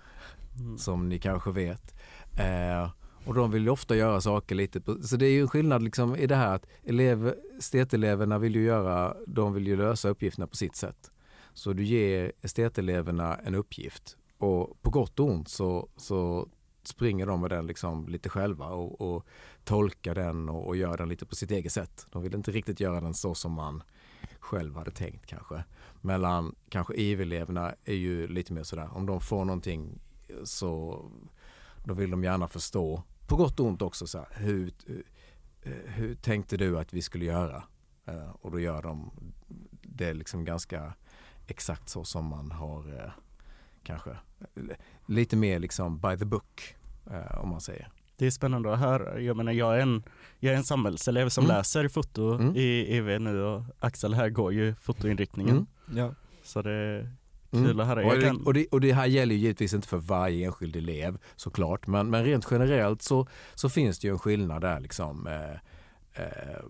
Mm. 0.58 0.78
som 0.78 1.08
ni 1.08 1.18
kanske 1.18 1.50
vet. 1.50 1.94
Eh, 2.38 2.90
och 3.24 3.34
de 3.34 3.50
vill 3.50 3.62
ju 3.62 3.70
ofta 3.70 3.96
göra 3.96 4.20
saker 4.20 4.54
lite 4.54 4.80
på, 4.80 5.02
så 5.02 5.16
det 5.16 5.26
är 5.26 5.30
ju 5.30 5.40
en 5.40 5.48
skillnad 5.48 5.82
liksom 5.82 6.16
i 6.16 6.26
det 6.26 6.34
här 6.36 6.54
att 6.54 6.66
elev, 6.84 7.34
esteteleverna 7.58 8.38
vill 8.38 8.54
ju 8.54 8.62
göra, 8.64 9.16
de 9.26 9.52
vill 9.54 9.66
ju 9.66 9.76
lösa 9.76 10.08
uppgifterna 10.08 10.46
på 10.46 10.56
sitt 10.56 10.76
sätt. 10.76 11.10
Så 11.54 11.72
du 11.72 11.84
ger 11.84 12.32
esteteleverna 12.42 13.36
en 13.36 13.54
uppgift 13.54 14.16
och 14.38 14.82
på 14.82 14.90
gott 14.90 15.20
och 15.20 15.26
ont 15.26 15.48
så, 15.48 15.88
så 15.96 16.48
springer 16.82 17.26
de 17.26 17.40
med 17.40 17.50
den 17.50 17.66
liksom 17.66 18.08
lite 18.08 18.28
själva 18.28 18.66
och, 18.66 19.00
och 19.00 19.26
tolkar 19.64 20.14
den 20.14 20.48
och, 20.48 20.66
och 20.66 20.76
gör 20.76 20.96
den 20.96 21.08
lite 21.08 21.26
på 21.26 21.34
sitt 21.34 21.50
eget 21.50 21.72
sätt. 21.72 22.06
De 22.10 22.22
vill 22.22 22.34
inte 22.34 22.50
riktigt 22.50 22.80
göra 22.80 23.00
den 23.00 23.14
så 23.14 23.34
som 23.34 23.52
man 23.52 23.82
själv 24.40 24.76
hade 24.76 24.90
tänkt 24.90 25.26
kanske. 25.26 25.64
Mellan 26.00 26.54
kanske 26.68 26.94
IV-eleverna 26.94 27.74
är 27.84 27.94
ju 27.94 28.28
lite 28.28 28.52
mer 28.52 28.62
sådär, 28.62 28.88
om 28.92 29.06
de 29.06 29.20
får 29.20 29.44
någonting 29.44 30.00
så 30.44 31.04
då 31.84 31.94
vill 31.94 32.10
de 32.10 32.24
gärna 32.24 32.48
förstå, 32.48 33.02
på 33.28 33.36
gott 33.36 33.60
och 33.60 33.66
ont 33.66 33.82
också, 33.82 34.06
så 34.06 34.18
här, 34.18 34.26
hur, 34.36 34.72
hur, 34.86 35.04
hur 35.86 36.14
tänkte 36.14 36.56
du 36.56 36.78
att 36.78 36.92
vi 36.92 37.02
skulle 37.02 37.24
göra? 37.24 37.62
Eh, 38.06 38.30
och 38.30 38.50
då 38.50 38.60
gör 38.60 38.82
de 38.82 39.10
det 39.82 40.14
liksom 40.14 40.44
ganska 40.44 40.92
exakt 41.46 41.88
så 41.88 42.04
som 42.04 42.24
man 42.26 42.50
har 42.50 42.94
eh, 43.04 43.10
kanske 43.82 44.10
lite 45.06 45.36
mer 45.36 45.58
liksom 45.58 46.00
by 46.00 46.16
the 46.18 46.24
book 46.24 46.76
eh, 47.10 47.38
om 47.42 47.48
man 47.48 47.60
säger. 47.60 47.88
Det 48.16 48.26
är 48.26 48.30
spännande 48.30 48.72
att 48.72 48.78
höra. 48.78 49.20
Jag 49.20 49.36
menar 49.36 49.52
jag 49.52 49.76
är 49.76 49.80
en, 49.80 50.02
jag 50.38 50.52
är 50.54 50.56
en 50.56 50.64
samhällselev 50.64 51.28
som 51.28 51.44
Mm. 51.44 51.56
läser 51.56 51.88
foto 51.88 52.32
Mm. 52.34 52.56
i 52.56 52.96
IV 52.96 53.20
nu 53.20 53.42
och 53.42 53.62
Axel 53.78 54.14
här 54.14 54.28
går 54.30 54.52
ju 54.52 54.74
fotoinriktningen. 54.74 55.56
Mm. 55.56 55.66
Ja. 55.94 56.14
Så 56.42 56.62
det 56.62 56.70
är 56.72 57.10
kul 57.50 57.80
att 57.80 57.86
höra. 57.86 58.00
Och, 58.06 58.12
Jag 58.12 58.20
det, 58.20 58.26
kan, 58.26 58.46
och, 58.46 58.54
det, 58.54 58.66
och 58.66 58.80
det 58.80 58.92
här 58.92 59.06
gäller 59.06 59.34
ju 59.34 59.40
givetvis 59.40 59.74
inte 59.74 59.88
för 59.88 59.96
varje 59.98 60.46
enskild 60.46 60.76
elev 60.76 61.18
såklart 61.36 61.86
men, 61.86 62.10
men 62.10 62.24
rent 62.24 62.46
generellt 62.50 63.02
så, 63.02 63.26
så 63.54 63.68
finns 63.68 63.98
det 63.98 64.06
ju 64.08 64.12
en 64.12 64.18
skillnad 64.18 64.62
där 64.62 64.80
liksom 64.80 65.26
eh, 65.26 65.50
eh, 66.24 66.62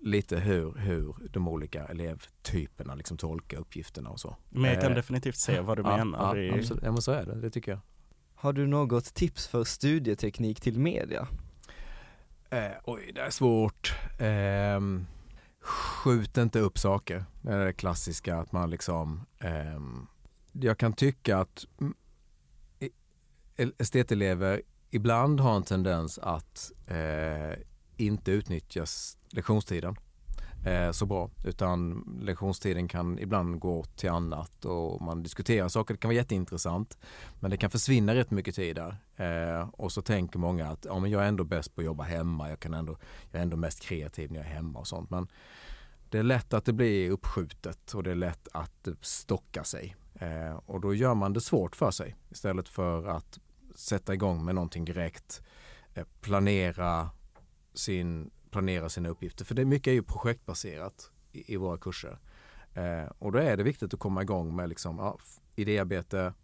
lite 0.00 0.36
hur, 0.38 0.74
hur 0.78 1.14
de 1.30 1.48
olika 1.48 1.84
elevtyperna 1.86 2.94
liksom 2.94 3.16
tolkar 3.16 3.58
uppgifterna 3.58 4.10
och 4.10 4.20
så. 4.20 4.36
men 4.50 4.70
jag 4.70 4.80
kan 4.80 4.90
eh, 4.90 4.96
definitivt 4.96 5.36
se 5.36 5.60
vad 5.60 5.78
du 5.78 5.82
Ja, 5.82 5.96
menar. 5.96 6.36
ja, 6.36 6.42
i, 6.42 6.50
absolut. 6.60 6.82
Ja 6.82 6.92
men 6.92 7.02
så 7.02 7.12
är 7.12 7.26
det, 7.26 7.40
det 7.40 7.50
tycker 7.50 7.72
jag. 7.72 7.80
Har 8.34 8.52
du 8.52 8.66
något 8.66 9.14
tips 9.14 9.46
för 9.46 9.64
studieteknik 9.64 10.60
till 10.60 10.78
media? 10.78 11.28
Eh, 12.50 12.70
oj, 12.84 13.12
det 13.14 13.20
är 13.20 13.30
svårt. 13.30 13.94
Ehm, 14.18 15.06
skjut 15.62 16.38
inte 16.38 16.60
upp 16.60 16.78
saker. 16.78 17.24
Det 17.42 17.52
är 17.52 17.64
det 17.64 17.72
klassiska 17.72 18.36
att 18.36 18.52
man 18.52 18.70
liksom 18.70 19.26
Eh, 19.38 19.80
Jag 20.52 20.78
kan 20.78 20.92
tycka 20.92 21.38
att 21.38 21.64
e, 22.78 22.88
e, 23.56 23.70
estetelever 23.78 24.62
ibland 24.90 25.40
har 25.40 25.56
en 25.56 25.62
tendens 25.62 26.18
att 26.18 26.72
eh, 26.86 27.58
inte 27.96 28.30
utnyttja 28.30 28.84
lektionstiden 29.30 29.96
eh, 30.64 30.90
så 30.90 31.06
bra 31.06 31.30
utan 31.44 32.04
lektionstiden 32.20 32.88
kan 32.88 33.18
ibland 33.18 33.58
gå 33.58 33.84
till 33.84 34.10
annat 34.10 34.64
och 34.64 35.02
man 35.02 35.22
diskuterar 35.22 35.68
saker. 35.68 35.94
Det 35.94 35.98
kan 35.98 36.08
vara 36.08 36.16
jätteintressant 36.16 36.98
men 37.40 37.50
det 37.50 37.56
kan 37.56 37.70
försvinna 37.70 38.14
rätt 38.14 38.30
mycket 38.30 38.54
tid 38.54 38.76
där. 38.76 38.96
Eh, 39.16 39.68
och 39.72 39.92
så 39.92 40.02
tänker 40.02 40.38
många 40.38 40.68
att 40.68 40.84
ja, 40.84 40.98
men 40.98 41.10
jag 41.10 41.22
är 41.22 41.28
ändå 41.28 41.44
bäst 41.44 41.74
på 41.74 41.80
att 41.80 41.84
jobba 41.84 42.04
hemma. 42.04 42.48
Jag, 42.48 42.60
kan 42.60 42.74
ändå, 42.74 42.96
jag 43.30 43.38
är 43.38 43.42
ändå 43.42 43.56
mest 43.56 43.80
kreativ 43.80 44.32
när 44.32 44.38
jag 44.38 44.46
är 44.46 44.54
hemma 44.54 44.78
och 44.78 44.86
sånt. 44.86 45.10
Men 45.10 45.28
det 46.10 46.18
är 46.18 46.22
lätt 46.22 46.52
att 46.52 46.64
det 46.64 46.72
blir 46.72 47.10
uppskjutet 47.10 47.94
och 47.94 48.02
det 48.02 48.10
är 48.10 48.14
lätt 48.14 48.48
att 48.52 48.84
det 48.84 48.96
stockar 49.00 49.62
sig. 49.62 49.96
Eh, 50.14 50.56
och 50.66 50.80
då 50.80 50.94
gör 50.94 51.14
man 51.14 51.32
det 51.32 51.40
svårt 51.40 51.76
för 51.76 51.90
sig 51.90 52.16
istället 52.30 52.68
för 52.68 53.06
att 53.06 53.38
sätta 53.74 54.14
igång 54.14 54.44
med 54.44 54.54
någonting 54.54 54.84
direkt. 54.84 55.42
Eh, 55.94 56.04
planera, 56.20 57.10
sin, 57.74 58.30
planera 58.52 58.88
sina 58.88 59.08
uppgifter. 59.08 59.44
För 59.44 59.54
det 59.54 59.64
mycket 59.64 59.86
är 59.90 59.94
ju 59.94 60.02
projektbaserat 60.02 61.10
i, 61.32 61.54
i 61.54 61.56
våra 61.56 61.78
kurser. 61.78 62.18
Eh, 62.74 63.12
och 63.18 63.32
då 63.32 63.38
är 63.38 63.56
det 63.56 63.62
viktigt 63.62 63.94
att 63.94 64.00
komma 64.00 64.22
igång 64.22 64.56
med 64.56 64.68
liksom, 64.68 64.98
ja, 64.98 65.18
idéarbete, 65.56 66.34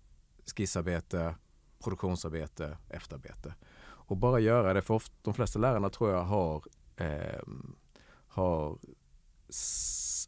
skissarbete, 0.57 1.35
produktionsarbete, 1.85 2.79
efterarbete. 2.89 3.55
Och 3.81 4.17
bara 4.17 4.41
göra 4.41 4.73
det, 4.73 4.83
för 4.83 4.95
ofta, 4.95 5.15
de 5.23 5.35
flesta 5.35 5.59
lärarna 5.59 5.91
tror 5.91 6.11
jag 6.11 6.25
har, 6.25 6.65
eh, 6.97 7.43
har 8.29 8.79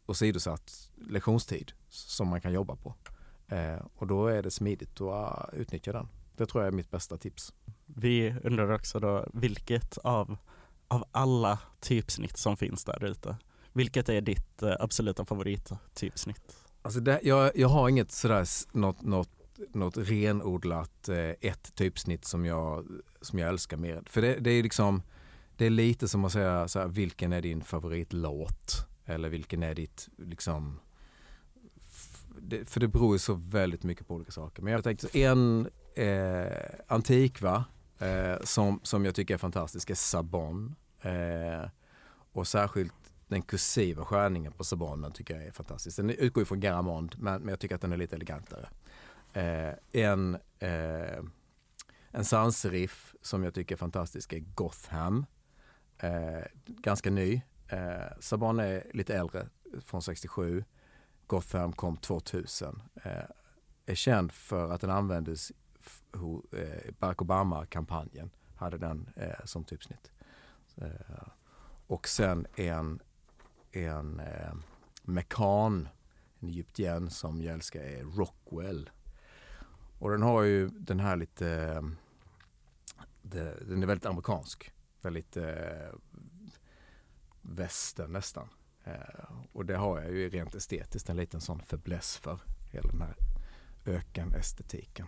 åsidosatt 0.05 0.91
lektionstid 0.95 1.71
som 1.89 2.27
man 2.27 2.41
kan 2.41 2.53
jobba 2.53 2.75
på. 2.75 2.95
Eh, 3.47 3.85
och 3.95 4.07
då 4.07 4.27
är 4.27 4.43
det 4.43 4.51
smidigt 4.51 5.01
att 5.01 5.53
uh, 5.53 5.59
utnyttja 5.59 5.91
den. 5.91 6.07
Det 6.35 6.45
tror 6.45 6.63
jag 6.63 6.67
är 6.67 6.75
mitt 6.75 6.91
bästa 6.91 7.17
tips. 7.17 7.53
Vi 7.85 8.35
undrar 8.43 8.71
också 8.71 8.99
då 8.99 9.25
vilket 9.33 9.97
av, 9.97 10.37
av 10.91 11.03
alla 11.11 11.59
typsnitt 11.79 12.37
som 12.37 12.57
finns 12.57 12.83
där 12.83 13.03
ute, 13.03 13.37
vilket 13.73 14.09
är 14.09 14.21
ditt 14.21 14.63
eh, 14.63 14.75
absoluta 14.79 15.25
favorittypsnitt? 15.25 16.55
Alltså 16.81 16.99
det, 16.99 17.19
jag, 17.23 17.51
jag 17.55 17.67
har 17.67 17.89
inget 17.89 18.11
sådär 18.11 18.47
något, 18.77 19.01
något, 19.01 19.29
något 19.73 19.97
renodlat 19.97 21.09
eh, 21.09 21.17
ett 21.41 21.75
typsnitt 21.75 22.25
som 22.25 22.45
jag, 22.45 22.87
som 23.21 23.39
jag 23.39 23.49
älskar 23.49 23.77
mer. 23.77 24.03
För 24.05 24.21
det, 24.21 24.35
det 24.39 24.51
är 24.51 24.63
liksom 24.63 25.01
det 25.57 25.65
är 25.65 25.69
lite 25.69 26.07
som 26.07 26.25
att 26.25 26.31
säga 26.31 26.67
så 26.67 26.79
här, 26.79 26.87
vilken 26.87 27.33
är 27.33 27.41
din 27.41 27.61
favoritlåt? 27.61 28.87
Eller 29.05 29.29
vilken 29.29 29.63
är 29.63 29.75
ditt 29.75 30.09
liksom 30.17 30.79
det, 32.41 32.69
för 32.69 32.79
det 32.79 32.87
beror 32.87 33.15
ju 33.15 33.19
så 33.19 33.33
väldigt 33.33 33.83
mycket 33.83 34.07
på 34.07 34.15
olika 34.15 34.31
saker. 34.31 34.63
Men 34.63 34.73
jag 34.73 34.83
tänkte 34.83 35.19
en 35.19 35.69
eh, 35.95 36.51
antikva 36.87 37.65
eh, 38.01 38.41
som, 38.43 38.79
som 38.83 39.05
jag 39.05 39.15
tycker 39.15 39.33
är 39.33 39.37
fantastisk 39.37 39.89
är 39.89 39.95
Sabon. 39.95 40.75
Eh, 41.01 41.69
och 42.33 42.47
särskilt 42.47 42.93
den 43.27 43.41
kursiva 43.41 44.05
skärningen 44.05 44.51
på 44.51 44.63
Sabonen 44.63 45.11
tycker 45.11 45.35
jag 45.35 45.45
är 45.45 45.51
fantastisk. 45.51 45.97
Den 45.97 46.09
utgår 46.09 46.41
ju 46.41 46.45
från 46.45 46.59
Garamond 46.59 47.15
men, 47.19 47.41
men 47.41 47.49
jag 47.49 47.59
tycker 47.59 47.75
att 47.75 47.81
den 47.81 47.93
är 47.93 47.97
lite 47.97 48.15
elegantare. 48.15 48.69
Eh, 49.33 49.73
en 49.91 50.37
eh, 50.59 51.23
en 52.11 52.25
sansriff 52.25 53.15
som 53.21 53.43
jag 53.43 53.53
tycker 53.53 53.75
är 53.75 53.77
fantastisk 53.77 54.33
är 54.33 54.39
Gotham. 54.39 55.25
Eh, 55.97 56.43
ganska 56.65 57.09
ny. 57.09 57.41
Eh, 57.67 58.17
Sabon 58.19 58.59
är 58.59 58.83
lite 58.93 59.15
äldre, 59.15 59.47
från 59.81 60.01
67. 60.01 60.63
Gotham 61.27 61.73
kom 61.73 61.97
2000. 61.97 62.81
Eh, 63.03 63.11
är 63.85 63.95
känd 63.95 64.31
för 64.31 64.71
att 64.71 64.81
den 64.81 64.89
användes 64.89 65.51
eh, 66.51 66.93
Barack 66.99 67.21
Obama-kampanjen 67.21 68.29
hade 68.55 68.77
den 68.77 69.09
eh, 69.15 69.45
som 69.45 69.63
typsnitt. 69.63 70.11
Eh, 70.75 71.27
och 71.87 72.07
sen 72.07 72.47
en, 72.55 73.01
en 73.71 74.19
eh, 74.19 74.53
mekan, 75.03 75.89
en 76.39 76.47
egyptier 76.47 77.07
som 77.07 77.41
jag 77.41 77.53
älskar 77.53 77.81
är 77.81 78.03
Rockwell. 78.03 78.89
Och 79.99 80.11
den 80.11 80.21
har 80.21 80.43
ju 80.43 80.69
den 80.69 80.99
här 80.99 81.15
lite, 81.15 81.47
eh, 81.47 81.81
det, 83.21 83.67
den 83.67 83.83
är 83.83 83.87
väldigt 83.87 84.05
amerikansk. 84.05 84.71
Väldigt 85.01 85.37
eh, 85.37 85.93
västern 87.41 88.11
nästan. 88.11 88.49
Eh, 88.83 89.31
och 89.51 89.65
det 89.65 89.75
har 89.75 90.01
jag 90.01 90.11
ju 90.11 90.29
rent 90.29 90.55
estetiskt 90.55 91.09
en 91.09 91.15
liten 91.17 91.41
sån 91.41 91.59
fäbless 91.59 92.17
för. 92.17 92.39
Hela 92.71 92.91
den 92.91 93.01
här 93.01 93.15
ökenestetiken. 93.85 95.07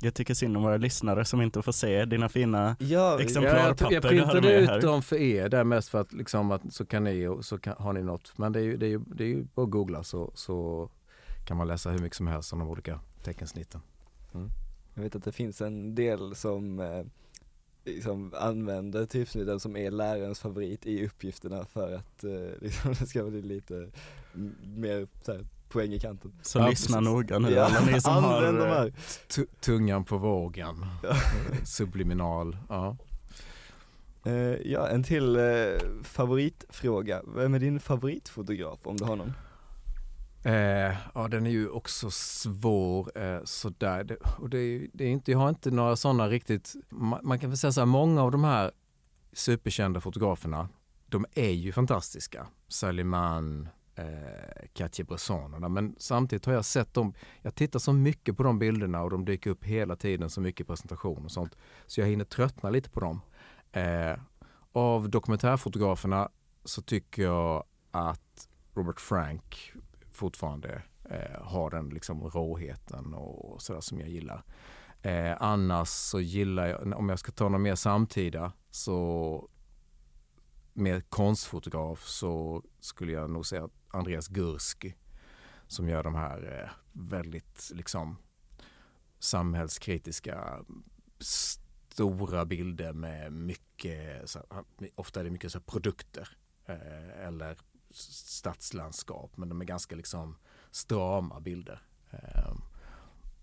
Jag 0.00 0.14
tycker 0.14 0.34
synd 0.34 0.56
om 0.56 0.62
våra 0.62 0.76
lyssnare 0.76 1.24
som 1.24 1.42
inte 1.42 1.62
får 1.62 1.72
se 1.72 2.04
dina 2.04 2.28
fina 2.28 2.76
ja, 2.80 3.20
exemplarpapper 3.20 3.84
jag, 3.84 3.92
jag 3.92 4.02
printade 4.02 4.52
ut 4.52 4.68
här. 4.68 4.80
dem 4.80 5.02
för 5.02 5.16
er 5.16 5.48
där 5.48 5.64
mest 5.64 5.88
för 5.88 6.00
att 6.00 6.12
liksom 6.12 6.50
att 6.50 6.72
så 6.72 6.86
kan 6.86 7.04
ni 7.04 7.26
och 7.26 7.44
så 7.44 7.58
kan, 7.58 7.74
har 7.78 7.92
ni 7.92 8.02
något. 8.02 8.38
Men 8.38 8.52
det 8.52 8.60
är 8.60 8.64
ju, 8.64 8.76
det 8.76 8.86
är 8.86 8.90
ju, 8.90 9.00
det 9.06 9.24
är 9.24 9.28
ju 9.28 9.46
bara 9.54 9.64
att 9.64 9.70
googla 9.70 10.04
så, 10.04 10.30
så 10.34 10.88
kan 11.46 11.56
man 11.56 11.68
läsa 11.68 11.90
hur 11.90 11.98
mycket 11.98 12.16
som 12.16 12.26
helst 12.26 12.52
om 12.52 12.58
de 12.58 12.68
olika 12.68 13.00
teckensnitten. 13.22 13.80
Mm. 14.34 14.48
Jag 14.94 15.02
vet 15.02 15.16
att 15.16 15.24
det 15.24 15.32
finns 15.32 15.60
en 15.60 15.94
del 15.94 16.34
som 16.34 16.80
eh, 16.80 17.04
liksom 17.84 18.34
använder 18.36 19.06
typsnitten 19.06 19.60
som 19.60 19.76
är 19.76 19.90
lärarens 19.90 20.40
favorit 20.40 20.86
i 20.86 21.06
uppgifterna 21.06 21.64
för 21.64 21.94
att 21.94 22.24
eh, 22.24 22.30
liksom, 22.60 22.94
det 23.00 23.06
ska 23.06 23.24
bli 23.24 23.42
lite 23.42 23.90
mer 24.62 25.06
så 25.22 25.32
här, 25.32 25.44
poäng 25.68 25.92
i 25.92 26.00
kanten. 26.00 26.32
Så 26.42 26.58
ja, 26.58 26.68
lyssna 26.68 26.96
precis. 26.96 27.12
noga 27.12 27.38
nu 27.38 27.50
ja, 27.50 27.64
alla 27.64 27.80
ni 27.80 28.00
som 28.00 28.24
har 28.24 28.52
de 28.52 28.68
här. 28.68 28.92
tungan 29.60 30.04
på 30.04 30.18
vågen, 30.18 30.86
subliminal. 31.64 32.56
Ja. 32.68 32.96
Uh, 34.26 34.56
ja, 34.64 34.88
en 34.88 35.02
till 35.02 35.36
uh, 35.36 35.78
favoritfråga. 36.02 37.22
Vem 37.36 37.54
är 37.54 37.58
din 37.58 37.80
favoritfotograf 37.80 38.78
om 38.82 38.96
du 38.96 39.04
har 39.04 39.16
någon? 39.16 39.32
Eh, 40.42 40.96
ja 41.14 41.28
den 41.30 41.46
är 41.46 41.50
ju 41.50 41.68
också 41.68 42.10
svår 42.10 43.18
eh, 43.18 43.40
sådär. 43.44 44.04
Det, 44.04 44.16
och 44.38 44.50
det 44.50 44.58
är, 44.58 44.88
det 44.92 45.04
är 45.04 45.08
inte, 45.08 45.30
jag 45.30 45.38
har 45.38 45.48
inte 45.48 45.70
några 45.70 45.96
sådana 45.96 46.28
riktigt, 46.28 46.74
man, 46.88 47.20
man 47.22 47.38
kan 47.38 47.50
väl 47.50 47.56
säga 47.58 47.72
så 47.72 47.80
här, 47.80 47.86
många 47.86 48.22
av 48.22 48.30
de 48.30 48.44
här 48.44 48.70
superkända 49.32 50.00
fotograferna, 50.00 50.68
de 51.06 51.26
är 51.34 51.50
ju 51.50 51.72
fantastiska. 51.72 52.46
Saliman, 52.68 53.68
eh, 53.98 54.68
Katja 54.72 55.04
Bressonerna, 55.04 55.68
men 55.68 55.94
samtidigt 55.98 56.46
har 56.46 56.52
jag 56.52 56.64
sett 56.64 56.94
dem, 56.94 57.14
jag 57.42 57.54
tittar 57.54 57.78
så 57.78 57.92
mycket 57.92 58.36
på 58.36 58.42
de 58.42 58.58
bilderna 58.58 59.02
och 59.02 59.10
de 59.10 59.24
dyker 59.24 59.50
upp 59.50 59.64
hela 59.64 59.96
tiden 59.96 60.30
så 60.30 60.40
mycket 60.40 60.66
presentation 60.66 61.24
och 61.24 61.30
sånt. 61.30 61.56
Så 61.86 62.00
jag 62.00 62.06
hinner 62.06 62.24
tröttna 62.24 62.70
lite 62.70 62.90
på 62.90 63.00
dem. 63.00 63.20
Eh, 63.72 64.18
av 64.72 65.10
dokumentärfotograferna 65.10 66.28
så 66.64 66.82
tycker 66.82 67.22
jag 67.22 67.64
att 67.90 68.48
Robert 68.74 69.00
Frank 69.00 69.72
fortfarande 70.10 70.82
eh, 71.10 71.42
har 71.42 71.70
den 71.70 71.88
liksom 71.88 72.22
råheten 72.22 73.14
och 73.14 73.62
sådär 73.62 73.80
som 73.80 74.00
jag 74.00 74.08
gillar. 74.08 74.44
Eh, 75.02 75.36
annars 75.40 75.88
så 75.88 76.20
gillar 76.20 76.66
jag, 76.66 76.98
om 76.98 77.08
jag 77.08 77.18
ska 77.18 77.32
ta 77.32 77.48
något 77.48 77.60
mer 77.60 77.74
samtida 77.74 78.52
så 78.70 79.48
med 80.72 81.10
konstfotograf 81.10 82.06
så 82.06 82.62
skulle 82.80 83.12
jag 83.12 83.30
nog 83.30 83.46
säga 83.46 83.68
Andreas 83.88 84.28
Gursky 84.28 84.92
som 85.66 85.88
gör 85.88 86.02
de 86.02 86.14
här 86.14 86.62
eh, 86.62 86.70
väldigt 86.92 87.70
liksom 87.74 88.16
samhällskritiska 89.18 90.64
stora 91.18 92.44
bilder 92.44 92.92
med 92.92 93.32
mycket, 93.32 94.36
ofta 94.94 95.20
är 95.20 95.24
det 95.24 95.30
mycket 95.30 95.52
så 95.52 95.60
produkter 95.60 96.28
eh, 96.66 97.26
eller 97.26 97.56
stadslandskap 97.90 99.36
men 99.36 99.48
de 99.48 99.60
är 99.60 99.64
ganska 99.64 99.96
liksom 99.96 100.36
strama 100.70 101.40
bilder. 101.40 101.82
Ehm, 102.10 102.60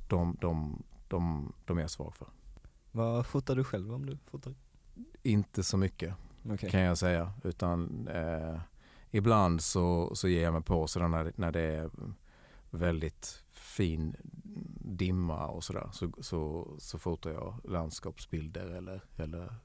de, 0.07 0.37
de, 0.41 0.83
de, 1.07 1.53
de 1.65 1.77
är 1.77 1.81
jag 1.81 1.91
svag 1.91 2.15
för. 2.15 2.27
Vad 2.91 3.25
fotar 3.25 3.55
du 3.55 3.63
själv 3.63 3.93
om 3.93 4.05
du 4.05 4.17
fotar? 4.25 4.55
Inte 5.23 5.63
så 5.63 5.77
mycket 5.77 6.15
okay. 6.43 6.69
kan 6.69 6.81
jag 6.81 6.97
säga 6.97 7.33
utan 7.43 8.07
eh, 8.07 8.59
ibland 9.15 9.61
så, 9.61 10.15
så 10.15 10.27
ger 10.27 10.43
jag 10.43 10.53
mig 10.53 10.61
på 10.61 10.87
sådär 10.87 11.07
när, 11.07 11.33
när 11.35 11.51
det 11.51 11.61
är 11.61 11.89
väldigt 12.69 13.43
fin 13.51 14.15
dimma 14.79 15.47
och 15.47 15.63
sådär 15.63 15.89
så, 15.91 16.11
så, 16.19 16.71
så 16.79 16.99
fotar 16.99 17.31
jag 17.31 17.59
landskapsbilder 17.63 18.67
eller, 18.67 19.01
eller 19.17 19.55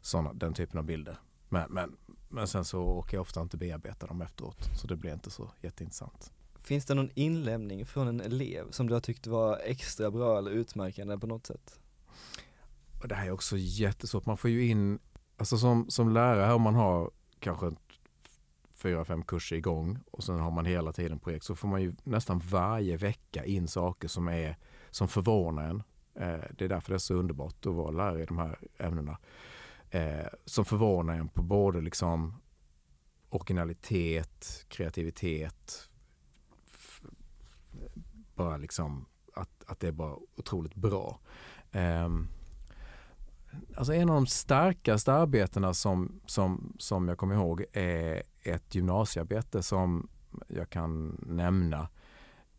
såna, 0.00 0.32
den 0.32 0.54
typen 0.54 0.78
av 0.78 0.84
bilder. 0.84 1.16
Men, 1.48 1.72
men, 1.72 1.96
men 2.28 2.46
sen 2.46 2.64
så 2.64 2.82
åker 2.82 3.16
jag 3.16 3.22
ofta 3.22 3.40
inte 3.40 3.56
bearbeta 3.56 4.06
dem 4.06 4.22
efteråt 4.22 4.70
så 4.76 4.86
det 4.86 4.96
blir 4.96 5.12
inte 5.12 5.30
så 5.30 5.50
jätteintressant. 5.62 6.32
Finns 6.58 6.86
det 6.86 6.94
någon 6.94 7.10
inlämning 7.14 7.86
från 7.86 8.08
en 8.08 8.20
elev 8.20 8.70
som 8.70 8.86
du 8.86 8.94
har 8.94 9.00
tyckt 9.00 9.26
var 9.26 9.60
extra 9.64 10.10
bra 10.10 10.38
eller 10.38 10.50
utmärkande 10.50 11.18
på 11.18 11.26
något 11.26 11.46
sätt? 11.46 11.80
Det 13.04 13.14
här 13.14 13.26
är 13.26 13.30
också 13.30 13.56
jättesvårt. 13.58 14.26
Man 14.26 14.36
får 14.36 14.50
ju 14.50 14.66
in, 14.66 14.98
alltså 15.36 15.58
som, 15.58 15.90
som 15.90 16.12
lärare 16.12 16.54
om 16.54 16.62
man 16.62 16.74
har 16.74 17.10
kanske 17.38 17.70
fyra, 18.80 19.04
fem 19.04 19.22
kurser 19.22 19.56
igång 19.56 19.98
och 20.10 20.24
sen 20.24 20.40
har 20.40 20.50
man 20.50 20.66
hela 20.66 20.92
tiden 20.92 21.18
projekt 21.18 21.44
så 21.44 21.54
får 21.54 21.68
man 21.68 21.82
ju 21.82 21.92
nästan 22.04 22.38
varje 22.38 22.96
vecka 22.96 23.44
in 23.44 23.68
saker 23.68 24.08
som, 24.08 24.28
är, 24.28 24.56
som 24.90 25.08
förvånar 25.08 25.64
en. 25.64 25.82
Eh, 26.14 26.44
det 26.58 26.64
är 26.64 26.68
därför 26.68 26.90
det 26.90 26.96
är 26.96 26.98
så 26.98 27.14
underbart 27.14 27.66
att 27.66 27.74
vara 27.74 27.90
lärare 27.90 28.22
i 28.22 28.26
de 28.26 28.38
här 28.38 28.58
ämnena 28.78 29.18
eh, 29.90 30.26
som 30.44 30.64
förvånar 30.64 31.14
en 31.14 31.28
på 31.28 31.42
både 31.42 31.80
liksom 31.80 32.40
originalitet, 33.28 34.64
kreativitet. 34.68 35.88
Bara 38.34 38.56
liksom 38.56 39.06
att, 39.34 39.64
att 39.66 39.80
det 39.80 39.88
är 39.88 39.92
bara 39.92 40.16
otroligt 40.36 40.74
bra. 40.74 41.20
Ehm, 41.72 42.28
alltså 43.76 43.94
en 43.94 44.10
av 44.10 44.14
de 44.14 44.26
starkaste 44.26 45.12
arbetena 45.12 45.74
som, 45.74 46.20
som, 46.26 46.76
som 46.78 47.08
jag 47.08 47.18
kommer 47.18 47.34
ihåg 47.34 47.64
är 47.72 48.22
ett 48.42 48.74
gymnasiearbete 48.74 49.62
som 49.62 50.08
jag 50.48 50.70
kan 50.70 51.16
nämna. 51.26 51.88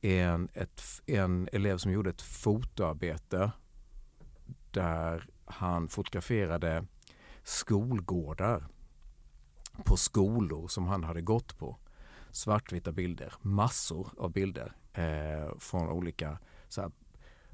En, 0.01 0.49
ett, 0.53 0.81
en 1.05 1.49
elev 1.51 1.77
som 1.77 1.91
gjorde 1.91 2.09
ett 2.09 2.21
fotoarbete 2.21 3.51
där 4.71 5.29
han 5.45 5.87
fotograferade 5.87 6.85
skolgårdar 7.43 8.67
på 9.85 9.97
skolor 9.97 10.67
som 10.67 10.87
han 10.87 11.03
hade 11.03 11.21
gått 11.21 11.57
på. 11.57 11.77
Svartvita 12.31 12.91
bilder, 12.91 13.33
massor 13.41 14.09
av 14.17 14.31
bilder 14.31 14.73
eh, 14.93 15.57
från 15.59 15.89
olika 15.89 16.37
så 16.67 16.81
här, 16.81 16.91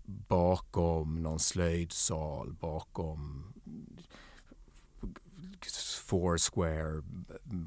bakom 0.08 1.24
någon 1.24 1.40
slöjdsal, 1.40 2.54
bakom 2.54 3.54
foursquare 6.06 7.04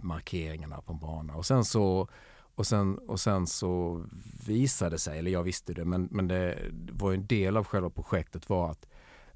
markeringarna 0.02 0.80
på 0.80 0.92
en 0.92 0.98
bana 0.98 1.34
och 1.34 1.46
sen 1.46 1.64
så 1.64 2.08
och 2.54 2.66
sen, 2.66 2.98
och 2.98 3.20
sen 3.20 3.46
så 3.46 4.04
visade 4.46 4.90
det 4.90 4.98
sig, 4.98 5.18
eller 5.18 5.30
jag 5.30 5.42
visste 5.42 5.74
det, 5.74 5.84
men, 5.84 6.08
men 6.10 6.28
det 6.28 6.70
var 6.92 7.12
en 7.12 7.26
del 7.26 7.56
av 7.56 7.64
själva 7.64 7.90
projektet 7.90 8.48
var 8.48 8.70
att 8.70 8.86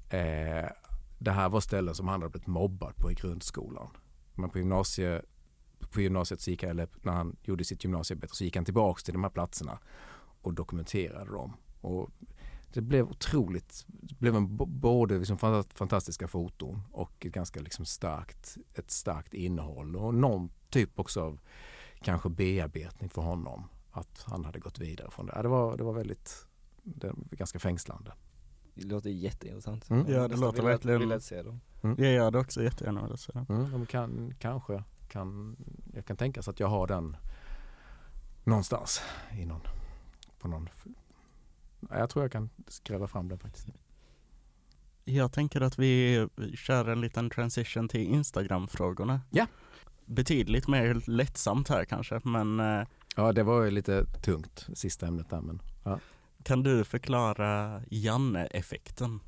eh, 0.09 0.69
det 1.19 1.31
här 1.31 1.49
var 1.49 1.59
ställen 1.59 1.95
som 1.95 2.07
han 2.07 2.21
hade 2.21 2.31
blivit 2.31 2.47
mobbad 2.47 2.95
på 2.95 3.11
i 3.11 3.13
grundskolan. 3.13 3.87
Men 4.33 4.49
på, 4.49 4.59
gymnasie, 4.59 5.21
på 5.91 6.01
gymnasiet 6.01 6.41
så 6.41 6.49
gick 6.49 6.63
han, 6.63 6.71
eller 6.71 6.87
när 7.01 7.13
han 7.13 7.35
gjorde 7.43 7.63
sitt 7.63 7.83
gymnasiearbete 7.83 8.35
så 8.35 8.43
gick 8.43 8.55
han 8.55 8.65
tillbaks 8.65 9.03
till 9.03 9.13
de 9.13 9.23
här 9.23 9.31
platserna 9.31 9.79
och 10.41 10.53
dokumenterade 10.53 11.31
dem. 11.31 11.53
Och 11.81 12.09
det 12.75 12.81
blev 12.81 13.09
otroligt, 13.09 13.85
det 13.87 14.19
blev 14.19 14.35
en, 14.35 14.57
både 14.79 15.17
liksom 15.19 15.37
fanta- 15.37 15.73
fantastiska 15.75 16.27
foton 16.27 16.81
och 16.91 17.25
ett 17.25 17.33
ganska 17.33 17.59
liksom 17.59 17.85
starkt, 17.85 18.57
ett 18.73 18.91
starkt 18.91 19.33
innehåll 19.33 19.95
och 19.95 20.13
någon 20.13 20.49
typ 20.69 20.99
också 20.99 21.21
av 21.21 21.39
kanske 22.01 22.29
bearbetning 22.29 23.09
för 23.09 23.21
honom. 23.21 23.63
Att 23.91 24.23
han 24.27 24.45
hade 24.45 24.59
gått 24.59 24.79
vidare 24.79 25.11
från 25.11 25.25
det. 25.25 25.41
Det 25.41 25.47
var, 25.47 25.77
det 25.77 25.83
var 25.83 25.93
väldigt, 25.93 26.47
det 26.83 27.07
var 27.07 27.15
ganska 27.31 27.59
fängslande. 27.59 28.11
Det 28.73 28.85
låter 28.85 29.09
jätteintressant. 29.09 29.89
Mm. 29.89 30.11
Ja, 30.11 30.27
det 30.27 30.35
låter 30.37 30.63
verkligen- 30.63 31.09
Vill 31.09 31.21
se 31.21 31.41
dem. 31.43 31.61
Jag 31.81 32.13
gör 32.13 32.31
det 32.31 32.39
också 32.39 32.63
jättegärna 32.63 33.01
vill 33.01 33.09
jag 33.09 33.19
säga. 33.19 33.45
Mm, 33.49 33.71
de 33.71 33.85
kan, 33.85 34.33
kanske 34.39 34.83
kan, 35.09 35.55
jag 35.93 36.05
kan 36.05 36.17
tänka 36.17 36.41
sig 36.41 36.51
att 36.51 36.59
jag 36.59 36.67
har 36.67 36.87
den 36.87 37.17
någonstans 38.43 39.01
i 39.31 39.45
någon, 39.45 39.61
på 40.39 40.47
någon, 40.47 40.69
jag 41.89 42.09
tror 42.09 42.23
jag 42.23 42.31
kan 42.31 42.49
gräva 42.83 43.07
fram 43.07 43.27
den 43.27 43.39
faktiskt. 43.39 43.67
Jag 45.03 45.31
tänker 45.31 45.61
att 45.61 45.79
vi 45.79 46.27
kör 46.55 46.89
en 46.89 47.01
liten 47.01 47.29
transition 47.29 47.87
till 47.87 48.01
Instagram-frågorna. 48.01 49.21
Ja. 49.29 49.47
Betydligt 50.05 50.67
mer 50.67 51.09
lättsamt 51.09 51.69
här 51.69 51.85
kanske, 51.85 52.21
men 52.23 52.59
eh, 52.59 52.87
Ja, 53.15 53.31
det 53.31 53.43
var 53.43 53.63
ju 53.63 53.71
lite 53.71 54.05
tungt, 54.05 54.67
sista 54.73 55.07
ämnet 55.07 55.29
där 55.29 55.41
men 55.41 55.59
kan 56.45 56.63
du 56.63 56.83
förklara 56.83 57.81
Janne-effekten? 57.89 59.19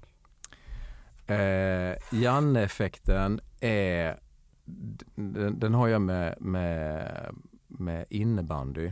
Eh, 1.28 1.98
Janne-effekten 2.12 3.40
är, 3.60 4.20
den, 5.16 5.60
den 5.60 5.74
har 5.74 5.88
jag 5.88 6.02
med, 6.02 6.36
med, 6.40 7.36
med 7.68 8.06
innebandy 8.10 8.92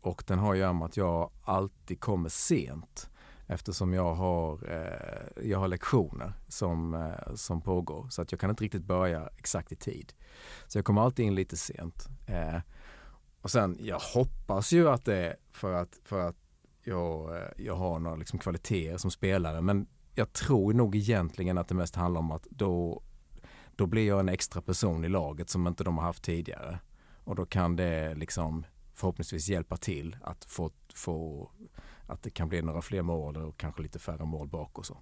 och 0.00 0.24
den 0.26 0.38
har 0.38 0.52
att 0.52 0.58
göra 0.58 0.72
med 0.72 0.86
att 0.86 0.96
jag 0.96 1.30
alltid 1.44 2.00
kommer 2.00 2.28
sent 2.28 3.10
eftersom 3.46 3.94
jag 3.94 4.14
har, 4.14 4.70
eh, 4.70 5.48
jag 5.48 5.58
har 5.58 5.68
lektioner 5.68 6.32
som, 6.48 6.94
eh, 6.94 7.34
som 7.34 7.60
pågår 7.60 8.06
så 8.10 8.22
att 8.22 8.32
jag 8.32 8.40
kan 8.40 8.50
inte 8.50 8.64
riktigt 8.64 8.84
börja 8.84 9.28
exakt 9.36 9.72
i 9.72 9.76
tid. 9.76 10.12
Så 10.66 10.78
jag 10.78 10.84
kommer 10.84 11.02
alltid 11.02 11.26
in 11.26 11.34
lite 11.34 11.56
sent. 11.56 12.08
Eh, 12.26 12.60
och 13.42 13.50
sen, 13.50 13.76
jag 13.80 13.98
hoppas 13.98 14.72
ju 14.72 14.88
att 14.88 15.04
det 15.04 15.16
är 15.16 15.36
för 15.52 15.72
att, 15.72 16.00
för 16.04 16.28
att 16.28 16.36
jag, 16.84 17.36
eh, 17.36 17.48
jag 17.56 17.76
har 17.76 17.98
några 17.98 18.16
liksom 18.16 18.38
kvaliteter 18.38 18.96
som 18.96 19.10
spelare 19.10 19.60
men 19.60 19.86
jag 20.14 20.32
tror 20.32 20.72
nog 20.72 20.96
egentligen 20.96 21.58
att 21.58 21.68
det 21.68 21.74
mest 21.74 21.94
handlar 21.94 22.18
om 22.18 22.30
att 22.30 22.46
då, 22.50 23.02
då 23.76 23.86
blir 23.86 24.06
jag 24.06 24.20
en 24.20 24.28
extra 24.28 24.62
person 24.62 25.04
i 25.04 25.08
laget 25.08 25.50
som 25.50 25.66
inte 25.66 25.84
de 25.84 25.98
har 25.98 26.04
haft 26.04 26.24
tidigare. 26.24 26.78
Och 27.24 27.34
då 27.34 27.46
kan 27.46 27.76
det 27.76 28.14
liksom 28.14 28.64
förhoppningsvis 28.98 29.48
hjälpa 29.48 29.76
till 29.76 30.16
att 30.22 30.44
få, 30.44 30.70
få 30.94 31.50
att 32.06 32.22
det 32.22 32.30
kan 32.30 32.48
bli 32.48 32.62
några 32.62 32.82
fler 32.82 33.02
mål 33.02 33.36
och 33.36 33.56
kanske 33.56 33.82
lite 33.82 33.98
färre 33.98 34.24
mål 34.24 34.48
bak 34.48 34.78
och 34.78 34.86
så. 34.86 34.98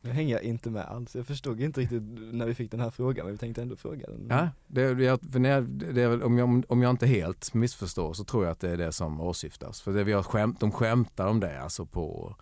Nu 0.00 0.10
hänger 0.10 0.34
jag 0.34 0.42
inte 0.42 0.70
med 0.70 0.84
alls, 0.84 1.16
jag 1.16 1.26
förstod 1.26 1.60
inte 1.60 1.80
riktigt 1.80 2.02
när 2.32 2.46
vi 2.46 2.54
fick 2.54 2.70
den 2.70 2.80
här 2.80 2.90
frågan 2.90 3.26
men 3.26 3.34
vi 3.34 3.38
tänkte 3.38 3.62
ändå 3.62 3.76
fråga 3.76 4.06
den. 4.06 4.26
Ja, 4.30 4.48
det, 4.66 4.94
det, 4.94 5.32
för 5.32 5.38
när 5.38 5.50
jag, 5.50 5.64
det 5.64 6.02
är 6.02 6.08
väl, 6.08 6.22
om, 6.22 6.38
jag, 6.38 6.64
om 6.68 6.82
jag 6.82 6.90
inte 6.90 7.06
helt 7.06 7.54
missförstår 7.54 8.12
så 8.12 8.24
tror 8.24 8.44
jag 8.44 8.52
att 8.52 8.60
det 8.60 8.70
är 8.70 8.76
det 8.76 8.92
som 8.92 9.20
åsyftas. 9.20 9.82
För 9.82 9.92
det 9.92 10.04
vi 10.04 10.12
har 10.12 10.22
skämt, 10.22 10.60
de 10.60 10.72
skämtar 10.72 11.26
om 11.26 11.40
det 11.40 11.60
alltså 11.60 11.86
på 11.86 12.36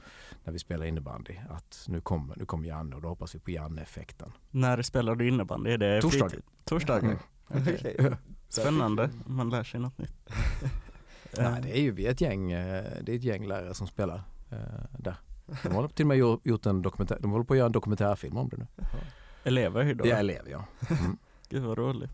när 0.45 0.53
vi 0.53 0.59
spelar 0.59 0.87
innebandy. 0.87 1.35
Att 1.51 1.85
nu 1.88 2.01
kommer, 2.01 2.37
nu 2.37 2.47
kommer 2.47 2.69
Janne 2.69 2.97
och 2.97 3.03
då 3.03 3.09
hoppas 3.09 3.35
vi 3.35 3.38
på 3.38 3.51
Janne-effekten. 3.51 4.33
När 4.51 4.83
spelar 4.83 5.15
du 5.15 5.29
innebandy? 5.29 5.71
Är 5.71 5.79
det 5.79 6.01
Torsdagar. 6.01 6.29
fritid? 6.29 6.45
Torsdagar. 6.65 7.03
Mm. 7.03 7.19
Okej. 7.49 8.17
Spännande, 8.49 9.11
man 9.27 9.51
lär 9.51 9.65
sig 9.65 9.81
något 9.81 9.99
nytt. 9.99 10.31
Nej, 11.38 11.62
det 11.62 11.79
är 11.79 11.81
ju 11.83 11.90
vi 11.90 12.07
är 12.07 12.11
ett 12.11 12.21
gäng, 12.21 12.53
eh, 12.53 12.85
det 13.03 13.12
är 13.12 13.16
ett 13.16 13.23
gäng 13.25 13.47
lärare 13.47 13.75
som 13.75 13.87
spelar 13.87 14.23
eh, 14.51 14.59
där. 14.99 15.16
De 15.62 15.75
har 15.75 15.88
till 15.88 16.05
och 16.05 16.09
med 16.09 16.16
gjort- 16.45 16.66
en 16.66 16.83
dokumentär, 16.83 17.18
de 17.21 17.31
håller 17.31 17.45
på 17.45 17.55
att 17.55 17.59
göra 17.59 17.66
en 17.66 17.73
dokumentärfilm 17.73 18.37
om 18.37 18.49
det 18.49 18.57
nu. 18.57 18.66
Elever 19.45 19.83
hur 19.85 19.95
då? 19.95 20.07
Jag 20.07 20.16
är 20.16 20.21
elev 20.21 20.49
ja. 20.51 20.64
Mm. 20.90 21.16
Gud 21.49 21.62
vad 21.62 21.79
roligt. 21.79 22.11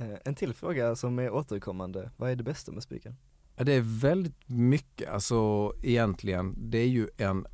Eh, 0.00 0.06
En 0.24 0.34
till 0.34 0.54
fråga 0.54 0.96
som 0.96 1.18
är 1.18 1.30
återkommande, 1.30 2.10
vad 2.16 2.30
är 2.30 2.36
det 2.36 2.42
bästa 2.44 2.72
med 2.72 2.82
spiken? 2.82 3.16
Ja, 3.56 3.64
Det 3.64 3.72
är 3.72 3.80
väldigt 4.00 4.48
mycket, 4.48 5.10
alltså 5.10 5.72
egentligen, 5.82 6.54
det 6.70 6.78
är 6.78 6.88
ju 6.88 7.08
en, 7.16 7.46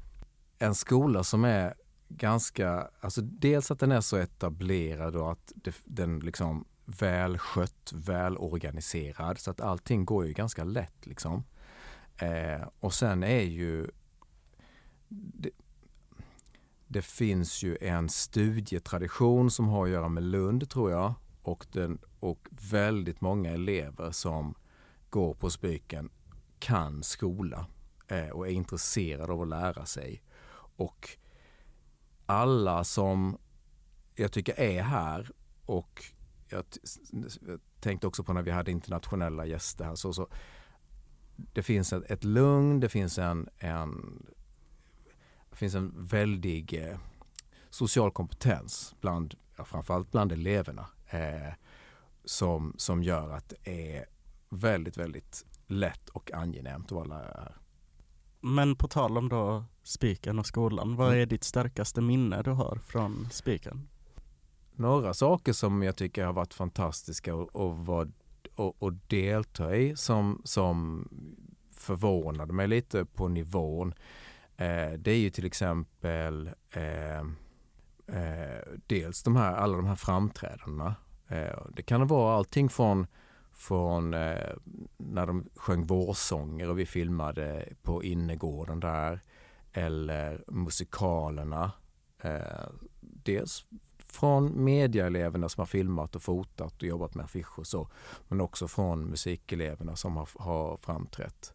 en 0.58 0.74
skola 0.74 1.24
som 1.24 1.44
är 1.44 1.74
ganska, 2.08 2.88
alltså 3.00 3.20
dels 3.22 3.70
att 3.70 3.78
den 3.78 3.92
är 3.92 4.00
så 4.00 4.16
etablerad 4.16 5.16
och 5.16 5.32
att 5.32 5.52
det, 5.54 5.74
den 5.84 6.20
liksom 6.20 6.64
välskött, 6.88 7.92
välorganiserad 7.94 9.38
så 9.38 9.50
att 9.50 9.60
allting 9.60 10.04
går 10.04 10.26
ju 10.26 10.32
ganska 10.32 10.64
lätt 10.64 11.06
liksom. 11.06 11.44
Eh, 12.16 12.68
och 12.80 12.94
sen 12.94 13.22
är 13.22 13.42
ju 13.42 13.90
det, 15.08 15.50
det 16.86 17.02
finns 17.02 17.62
ju 17.62 17.78
en 17.80 18.08
studietradition 18.08 19.50
som 19.50 19.68
har 19.68 19.84
att 19.84 19.90
göra 19.90 20.08
med 20.08 20.22
Lund 20.22 20.70
tror 20.70 20.90
jag 20.90 21.14
och, 21.42 21.66
den, 21.72 21.98
och 22.20 22.48
väldigt 22.70 23.20
många 23.20 23.50
elever 23.50 24.10
som 24.10 24.54
går 25.10 25.34
på 25.34 25.50
Spyken 25.50 26.10
kan 26.58 27.02
skola 27.02 27.66
eh, 28.08 28.28
och 28.28 28.46
är 28.46 28.52
intresserade 28.52 29.32
av 29.32 29.42
att 29.42 29.48
lära 29.48 29.86
sig. 29.86 30.22
Och 30.76 31.08
alla 32.26 32.84
som 32.84 33.38
jag 34.14 34.32
tycker 34.32 34.60
är 34.60 34.82
här 34.82 35.30
och 35.66 36.04
jag, 36.50 36.64
jag 37.46 37.60
tänkte 37.80 38.06
också 38.06 38.24
på 38.24 38.32
när 38.32 38.42
vi 38.42 38.50
hade 38.50 38.70
internationella 38.70 39.46
gäster 39.46 39.84
här 39.84 39.94
så, 39.94 40.12
så 40.12 40.28
det 41.36 41.62
finns 41.62 41.92
ett, 41.92 42.10
ett 42.10 42.24
lugn, 42.24 42.80
det 42.80 42.88
finns 42.88 43.18
en, 43.18 43.48
en, 43.58 44.22
det 45.50 45.56
finns 45.56 45.74
en 45.74 46.06
väldig 46.06 46.74
eh, 46.74 46.98
social 47.70 48.10
kompetens 48.10 48.94
bland, 49.00 49.34
ja, 49.56 49.64
framförallt 49.64 50.10
bland 50.10 50.32
eleverna 50.32 50.86
eh, 51.10 51.52
som, 52.24 52.74
som 52.76 53.02
gör 53.02 53.30
att 53.30 53.48
det 53.48 53.96
är 53.96 54.04
väldigt, 54.48 54.96
väldigt 54.96 55.44
lätt 55.66 56.08
och 56.08 56.32
angenämt 56.32 56.84
att 56.86 56.92
vara 56.92 57.04
lärare 57.04 57.40
här. 57.42 57.56
Men 58.40 58.76
på 58.76 58.88
tal 58.88 59.18
om 59.18 59.28
då 59.28 59.64
Spiken 59.82 60.38
och 60.38 60.46
skolan, 60.46 60.96
vad 60.96 61.08
Mm. 61.08 61.20
är 61.20 61.26
ditt 61.26 61.44
starkaste 61.44 62.00
minne 62.00 62.42
du 62.42 62.50
har 62.50 62.76
från 62.86 63.28
Spiken? 63.30 63.88
Några 64.78 65.14
saker 65.14 65.52
som 65.52 65.82
jag 65.82 65.96
tycker 65.96 66.24
har 66.24 66.32
varit 66.32 66.54
fantastiska 66.54 67.34
och, 67.34 67.56
och, 67.56 67.76
var, 67.76 68.10
och, 68.54 68.82
och 68.82 68.92
delta 68.92 69.76
i 69.76 69.96
som, 69.96 70.42
som 70.44 71.08
förvånade 71.72 72.52
mig 72.52 72.68
lite 72.68 73.04
på 73.04 73.28
nivån. 73.28 73.94
Eh, 74.56 74.92
det 74.98 75.10
är 75.10 75.18
ju 75.18 75.30
till 75.30 75.46
exempel 75.46 76.50
eh, 76.70 77.18
eh, 78.18 78.62
dels 78.86 79.22
de 79.22 79.36
här, 79.36 79.56
alla 79.56 79.76
de 79.76 79.86
här 79.86 79.96
framträdandena. 79.96 80.94
Eh, 81.28 81.66
det 81.76 81.82
kan 81.82 82.06
vara 82.06 82.36
allting 82.36 82.68
från, 82.68 83.06
från 83.52 84.14
eh, 84.14 84.52
när 84.96 85.26
de 85.26 85.48
sjöng 85.54 85.86
vårsånger 85.86 86.68
och 86.68 86.78
vi 86.78 86.86
filmade 86.86 87.68
på 87.82 88.04
innergården 88.04 88.80
där 88.80 89.20
eller 89.72 90.44
musikalerna. 90.46 91.72
Eh, 92.22 92.68
dels 93.00 93.66
från 94.18 94.64
mediaeleverna 94.64 95.48
som 95.48 95.60
har 95.60 95.66
filmat 95.66 96.16
och 96.16 96.22
fotat 96.22 96.82
och 96.82 96.88
jobbat 96.88 97.14
med 97.14 97.24
affischer 97.24 97.58
och 97.58 97.66
så. 97.66 97.88
Men 98.28 98.40
också 98.40 98.68
från 98.68 99.04
musikeleverna 99.04 99.96
som 99.96 100.16
har, 100.16 100.28
har 100.34 100.76
framträtt. 100.76 101.54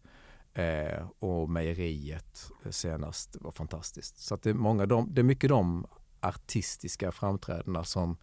Eh, 0.54 1.08
och 1.20 1.50
mejeriet 1.50 2.52
senast 2.70 3.38
var 3.42 3.52
fantastiskt. 3.52 4.18
Så 4.18 4.36
det, 4.36 4.50
är 4.50 4.54
många, 4.54 4.86
de, 4.86 5.14
det 5.14 5.22
är 5.22 5.24
mycket 5.24 5.50
de 5.50 5.86
artistiska 6.20 7.12
framträdandena 7.12 7.84
som, 7.84 8.18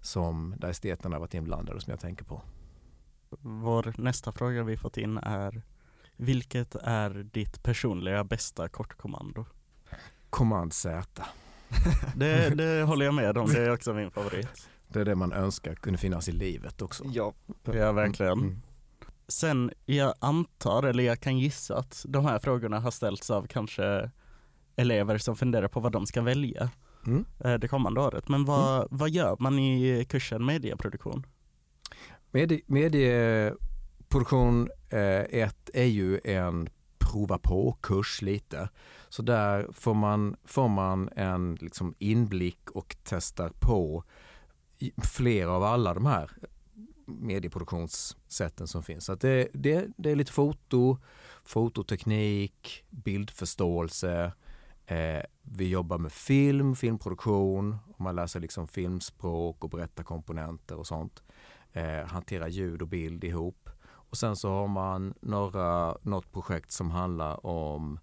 som 0.00 0.54
där 0.58 0.68
esteterna 0.68 1.14
har 1.16 1.20
varit 1.20 1.34
inblandade 1.34 1.80
som 1.80 1.90
jag 1.90 2.00
tänker 2.00 2.24
på. 2.24 2.42
Vår 3.40 3.94
nästa 3.98 4.32
fråga 4.32 4.62
vi 4.62 4.76
fått 4.76 4.96
in 4.96 5.18
är 5.18 5.62
Vilket 6.16 6.74
är 6.74 7.10
ditt 7.10 7.62
personliga 7.62 8.24
bästa 8.24 8.68
kortkommando? 8.68 9.46
Command 10.30 10.72
Z. 10.72 11.24
Det, 12.16 12.50
det 12.54 12.82
håller 12.82 13.04
jag 13.04 13.14
med 13.14 13.38
om, 13.38 13.48
det 13.52 13.62
är 13.62 13.72
också 13.72 13.94
min 13.94 14.10
favorit. 14.10 14.68
Det 14.88 15.00
är 15.00 15.04
det 15.04 15.14
man 15.14 15.32
önskar 15.32 15.74
kunde 15.74 15.98
finnas 15.98 16.28
i 16.28 16.32
livet 16.32 16.82
också. 16.82 17.04
Ja, 17.12 17.32
Ja, 17.64 17.92
verkligen. 17.92 18.32
Mm. 18.32 18.60
Sen, 19.28 19.70
jag 19.86 20.14
antar, 20.18 20.82
eller 20.82 21.04
jag 21.04 21.20
kan 21.20 21.38
gissa 21.38 21.76
att 21.78 22.04
de 22.08 22.24
här 22.24 22.38
frågorna 22.38 22.80
har 22.80 22.90
ställts 22.90 23.30
av 23.30 23.46
kanske 23.46 24.10
elever 24.76 25.18
som 25.18 25.36
funderar 25.36 25.68
på 25.68 25.80
vad 25.80 25.92
de 25.92 26.06
ska 26.06 26.22
välja 26.22 26.70
Mm. 27.06 27.24
eh, 27.44 27.54
det 27.54 27.68
kommande 27.68 28.00
året. 28.00 28.28
Men 28.28 28.44
vad, 28.44 28.88
vad 28.90 29.10
gör 29.10 29.36
man 29.38 29.58
i 29.58 30.04
kursen 30.08 30.44
medieproduktion? 30.46 31.26
Medie, 32.30 32.60
medieproduktion 32.66 34.68
1 34.90 35.70
är 35.74 35.84
ju 35.84 36.20
en 36.24 36.68
prova 36.98 37.38
på-kurs 37.38 38.22
lite. 38.22 38.68
Så 39.08 39.22
där 39.22 39.68
får 39.72 39.94
man, 39.94 40.36
får 40.44 40.68
man 40.68 41.08
en 41.16 41.54
liksom 41.54 41.94
inblick 41.98 42.70
och 42.70 42.96
testar 43.02 43.52
på 43.60 44.04
flera 45.02 45.50
av 45.52 45.64
alla 45.64 45.94
de 45.94 46.06
här 46.06 46.30
medieproduktionssätten 47.06 48.66
som 48.66 48.82
finns. 48.82 49.04
Så 49.04 49.12
att 49.12 49.20
det, 49.20 49.48
det, 49.52 49.88
det 49.96 50.10
är 50.10 50.16
lite 50.16 50.32
foto, 50.32 50.98
fototeknik, 51.44 52.84
bildförståelse. 52.90 54.32
Eh, 54.86 55.22
vi 55.42 55.68
jobbar 55.68 55.98
med 55.98 56.12
film, 56.12 56.76
filmproduktion, 56.76 57.76
och 57.86 58.00
man 58.00 58.16
lär 58.16 58.26
sig 58.26 58.40
liksom 58.40 58.68
filmspråk 58.68 59.64
och 59.64 59.70
berättarkomponenter 59.70 60.76
och 60.76 60.86
sånt. 60.86 61.22
Eh, 61.72 62.04
hantera 62.04 62.48
ljud 62.48 62.82
och 62.82 62.88
bild 62.88 63.24
ihop. 63.24 63.70
Och 63.84 64.16
sen 64.16 64.36
så 64.36 64.48
har 64.48 64.68
man 64.68 65.14
några, 65.20 65.96
något 66.02 66.32
projekt 66.32 66.70
som 66.70 66.90
handlar 66.90 67.46
om 67.46 67.94
eh, 67.94 68.00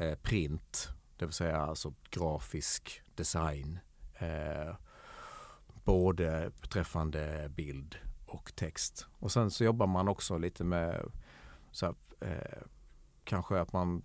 Eh, 0.00 0.14
print, 0.14 0.88
det 1.16 1.26
vill 1.26 1.32
säga 1.32 1.56
alltså 1.56 1.94
grafisk 2.10 3.02
design. 3.14 3.78
Eh, 4.14 4.74
både 5.84 6.52
beträffande 6.60 7.50
bild 7.56 7.96
och 8.26 8.52
text. 8.56 9.06
Och 9.12 9.32
sen 9.32 9.50
så 9.50 9.64
jobbar 9.64 9.86
man 9.86 10.08
också 10.08 10.38
lite 10.38 10.64
med 10.64 11.12
så 11.70 11.86
här, 11.86 11.94
eh, 12.20 12.62
kanske 13.24 13.60
att 13.60 13.72
man 13.72 14.02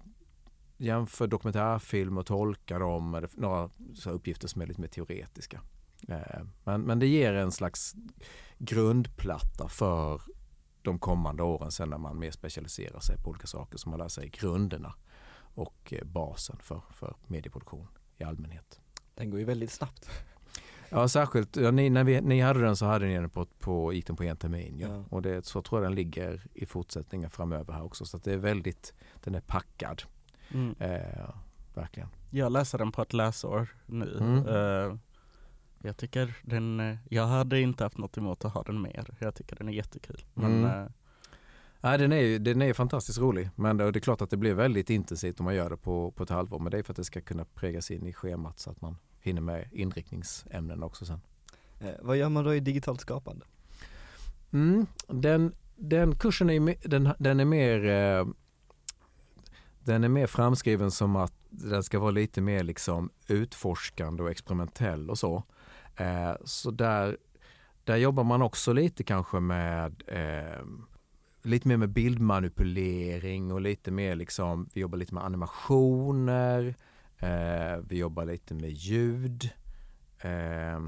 jämför 0.78 1.28
dokumentärfilm 1.28 2.18
och 2.18 2.26
tolkar 2.26 2.80
dem, 2.80 3.16
eller 3.16 3.30
några 3.34 3.70
så 3.94 4.10
här 4.10 4.16
uppgifter 4.16 4.48
som 4.48 4.62
är 4.62 4.68
lite 4.68 4.82
mer 4.82 4.88
teoretiska. 4.88 5.62
Eh, 6.08 6.44
men, 6.64 6.82
men 6.82 7.00
det 7.00 7.08
ger 7.08 7.34
en 7.34 7.52
slags 7.52 7.96
grundplatta 8.58 9.68
för 9.68 10.22
de 10.82 11.00
kommande 11.00 11.44
åren 11.44 11.72
sen 11.72 11.90
när 11.90 11.98
man 11.98 12.20
mer 12.20 12.32
specialiserar 12.32 13.00
sig 13.00 13.18
på 13.18 13.30
olika 13.30 13.48
saker 13.48 13.78
som 13.78 13.90
man 13.90 14.00
lär 14.00 14.08
sig 14.08 14.30
grunderna 14.30 14.94
och 15.56 15.94
eh, 15.94 16.06
basen 16.06 16.58
för, 16.62 16.82
för 16.92 17.16
medieproduktion 17.28 17.88
i 18.18 18.24
allmänhet. 18.24 18.80
den 19.16 19.30
går 19.30 19.40
ju 19.40 19.46
väldigt 19.46 19.72
snabbt. 19.72 20.10
Ja 20.90 21.08
särskilt, 21.08 21.56
ja, 21.56 21.72
ni, 21.72 21.90
när 21.90 22.04
vi, 22.04 22.22
ni 22.22 22.42
hade 22.42 22.62
den 22.62 22.76
så 22.76 22.86
hade 22.86 23.06
ni 23.06 23.14
den 23.14 23.30
på, 23.30 23.46
på, 23.46 23.94
gick 23.94 24.08
den 24.08 24.16
på 24.16 24.24
en 24.24 24.38
termin. 24.38 24.80
Ja. 24.80 24.88
Ja. 24.88 25.04
Och 25.10 25.22
det, 25.22 25.46
så 25.46 25.62
tror 25.62 25.82
jag 25.82 25.92
den 25.92 25.96
ligger 25.96 26.48
i 26.54 26.66
fortsättningen 26.66 27.30
framöver 27.30 27.74
här 27.74 27.84
också. 27.84 28.06
Så 28.06 28.18
att 28.18 28.24
det 28.24 28.34
är 28.34 28.38
väldigt, 28.38 28.94
den 29.24 29.36
är 29.36 29.42
packad. 29.42 30.04
Mm. 30.54 30.76
Eh, 30.80 31.30
verkligen. 31.74 32.10
Jag 32.30 32.52
läser 32.52 32.78
den 32.78 32.92
på 32.92 33.02
ett 33.02 33.14
läsår 33.14 33.68
nu. 33.86 34.18
Mm. 34.20 34.48
Eh, 34.48 34.98
jag 35.82 35.98
tycker 35.98 36.34
den, 36.44 36.80
eh, 36.80 36.98
jag 37.10 37.28
hade 37.28 37.60
inte 37.62 37.84
haft 37.84 37.98
något 37.98 38.18
emot 38.18 38.46
att 38.46 38.54
ha 38.54 38.64
den 38.64 38.82
mer. 38.82 39.18
Jag 39.20 39.36
tycker 39.36 39.56
den 39.56 39.70
är 39.70 39.74
jättekul. 39.74 40.26
Men 40.34 40.52
Mm. 40.66 40.66
eh, 40.84 40.88
Nej, 41.86 41.98
den 41.98 42.14
är 42.14 42.40
den 42.40 42.62
är 42.62 42.74
fantastiskt 42.74 43.20
rolig. 43.20 43.50
Men 43.56 43.78
det 43.78 43.92
det 43.92 44.00
är 44.00 44.02
klart 44.02 44.22
att 44.22 44.30
det 44.30 44.38
blir 44.38 44.54
väldigt 44.54 44.90
intensivt 44.90 45.40
om 45.40 45.44
man 45.44 45.56
gör 45.56 45.70
det 45.70 45.78
på, 45.78 46.12
på 46.12 46.24
ett 46.24 46.30
halvår. 46.30 46.60
Men 46.60 46.72
det 46.72 46.78
är 46.78 46.84
för 46.84 46.94
att 46.94 46.98
det 46.98 47.04
ska 47.04 47.22
kunna 47.22 47.46
prägas 47.46 47.92
in 47.92 48.08
i 48.08 48.14
schemat 48.14 48.60
så 48.60 48.70
att 48.70 48.82
man 48.82 48.98
hinner 49.22 49.42
med 49.42 49.70
inriktningsämnen 49.72 50.84
också 50.84 51.06
sen. 51.06 51.22
Eh, 51.80 51.90
vad 52.02 52.18
gör 52.18 52.30
man 52.30 52.44
då 52.44 52.56
i 52.56 52.60
digitalt 52.60 53.02
skapande? 53.02 53.46
Mm, 54.54 54.86
den, 55.08 55.56
den 55.76 56.16
kursen 56.16 56.50
är, 56.50 56.88
den, 56.88 57.10
den 57.20 57.40
är 57.40 57.46
mer 57.46 57.86
eh, 57.86 58.28
den 59.84 60.04
är 60.04 60.10
mer 60.10 60.28
framskriven 60.28 60.92
som 60.92 61.16
att 61.16 61.34
den 61.50 61.84
ska 61.84 62.00
vara 62.00 62.12
lite 62.12 62.42
mer 62.42 62.64
liksom 62.64 63.10
utforskande 63.28 64.24
och 64.24 64.32
experimentell 64.32 65.10
och 65.10 65.18
så. 65.18 65.44
Eh, 65.96 66.34
så 66.46 66.72
där, 66.72 67.18
där 67.84 67.96
jobbar 67.96 68.24
man 68.24 68.42
också 68.42 68.74
lite 68.74 69.04
kanske 69.04 69.40
med 69.40 70.04
eh, 70.08 70.66
lite 71.46 71.68
mer 71.68 71.78
med 71.78 71.90
bildmanipulering 71.90 73.52
och 73.52 73.62
lite 73.62 73.92
mer 73.92 74.16
liksom, 74.16 74.70
vi 74.74 74.82
jobbar 74.82 74.98
lite 74.98 75.14
med 75.14 75.24
animationer, 75.24 76.76
eh, 77.20 77.78
vi 77.88 77.98
jobbar 77.98 78.26
lite 78.26 78.54
med 78.54 78.72
ljud. 78.72 79.50
Eh, 80.20 80.80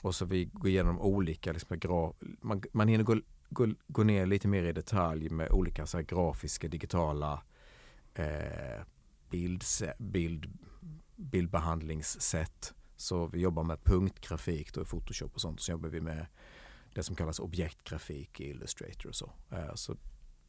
och 0.00 0.14
så 0.14 0.24
vi 0.24 0.44
går 0.44 0.68
igenom 0.68 1.00
olika, 1.00 1.52
liksom, 1.52 1.78
graf, 1.78 2.14
man, 2.40 2.62
man 2.72 2.88
hinner 2.88 3.04
gå, 3.04 3.20
gå, 3.50 3.66
gå 3.86 4.02
ner 4.02 4.26
lite 4.26 4.48
mer 4.48 4.64
i 4.64 4.72
detalj 4.72 5.28
med 5.28 5.50
olika 5.50 5.86
så 5.86 5.96
här, 5.96 6.04
grafiska, 6.04 6.68
digitala 6.68 7.42
eh, 8.14 8.82
bild, 9.30 9.64
bild, 9.98 10.58
bildbehandlingssätt. 11.16 12.74
Så 12.96 13.26
vi 13.26 13.40
jobbar 13.40 13.64
med 13.64 13.84
punktgrafik 13.84 14.74
då 14.74 14.82
i 14.82 14.84
Photoshop 14.84 15.34
och 15.34 15.40
sånt. 15.40 15.60
Så 15.60 15.70
jobbar 15.72 15.88
vi 15.88 16.00
med 16.00 16.26
det 16.98 17.04
som 17.04 17.16
kallas 17.16 17.38
objektgrafik 17.40 18.40
i 18.40 18.50
Illustrator 18.50 19.08
och 19.08 19.14
så. 19.14 19.32
Eh, 19.50 19.74
så 19.74 19.96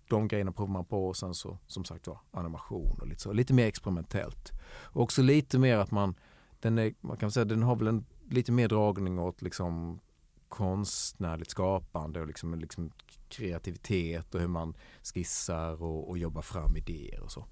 de 0.08 0.28
grejerna 0.28 0.52
provar 0.52 0.74
man 0.74 0.86
på 0.86 1.08
och 1.08 1.18
sen 1.18 1.34
så 1.34 1.58
som 1.68 1.86
sagt 1.86 2.08
var 2.08 2.20
animation 2.32 3.00
och 3.02 3.08
lite 3.08 3.22
så. 3.22 3.34
Lite 3.34 3.54
mer 3.54 3.68
experimentellt. 3.68 4.52
Och 4.68 5.02
också 5.02 5.22
lite 5.22 5.60
mer 5.60 5.78
att 5.78 5.92
man, 5.92 6.16
den 6.60 6.78
är, 6.78 6.94
man 7.02 7.18
kan 7.18 7.32
säga 7.32 7.46
den 7.46 7.64
har 7.64 7.76
väl 7.76 7.88
en 7.88 8.06
lite 8.30 8.52
mer 8.52 8.68
dragning 8.68 9.20
åt 9.20 9.42
liksom 9.42 10.00
konstnärligt 10.48 11.52
skapande 11.52 12.22
och 12.22 12.28
liksom, 12.28 12.60
liksom 12.60 12.92
kreativitet 13.30 14.36
och 14.36 14.42
hur 14.42 14.48
man 14.48 14.74
skissar 15.14 15.84
och, 15.84 16.10
och 16.10 16.18
jobbar 16.18 16.42
fram 16.42 16.76
idéer 16.76 17.24
och 17.24 17.32
så. 17.32 17.46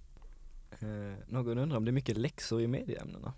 Eh, 0.80 1.18
någon 1.28 1.58
undrar 1.58 1.78
om 1.78 1.86
det 1.86 1.92
är 1.92 1.94
mycket 1.94 2.18
läxor 2.18 2.62
i 2.62 2.68
medieämnena? 2.68 3.34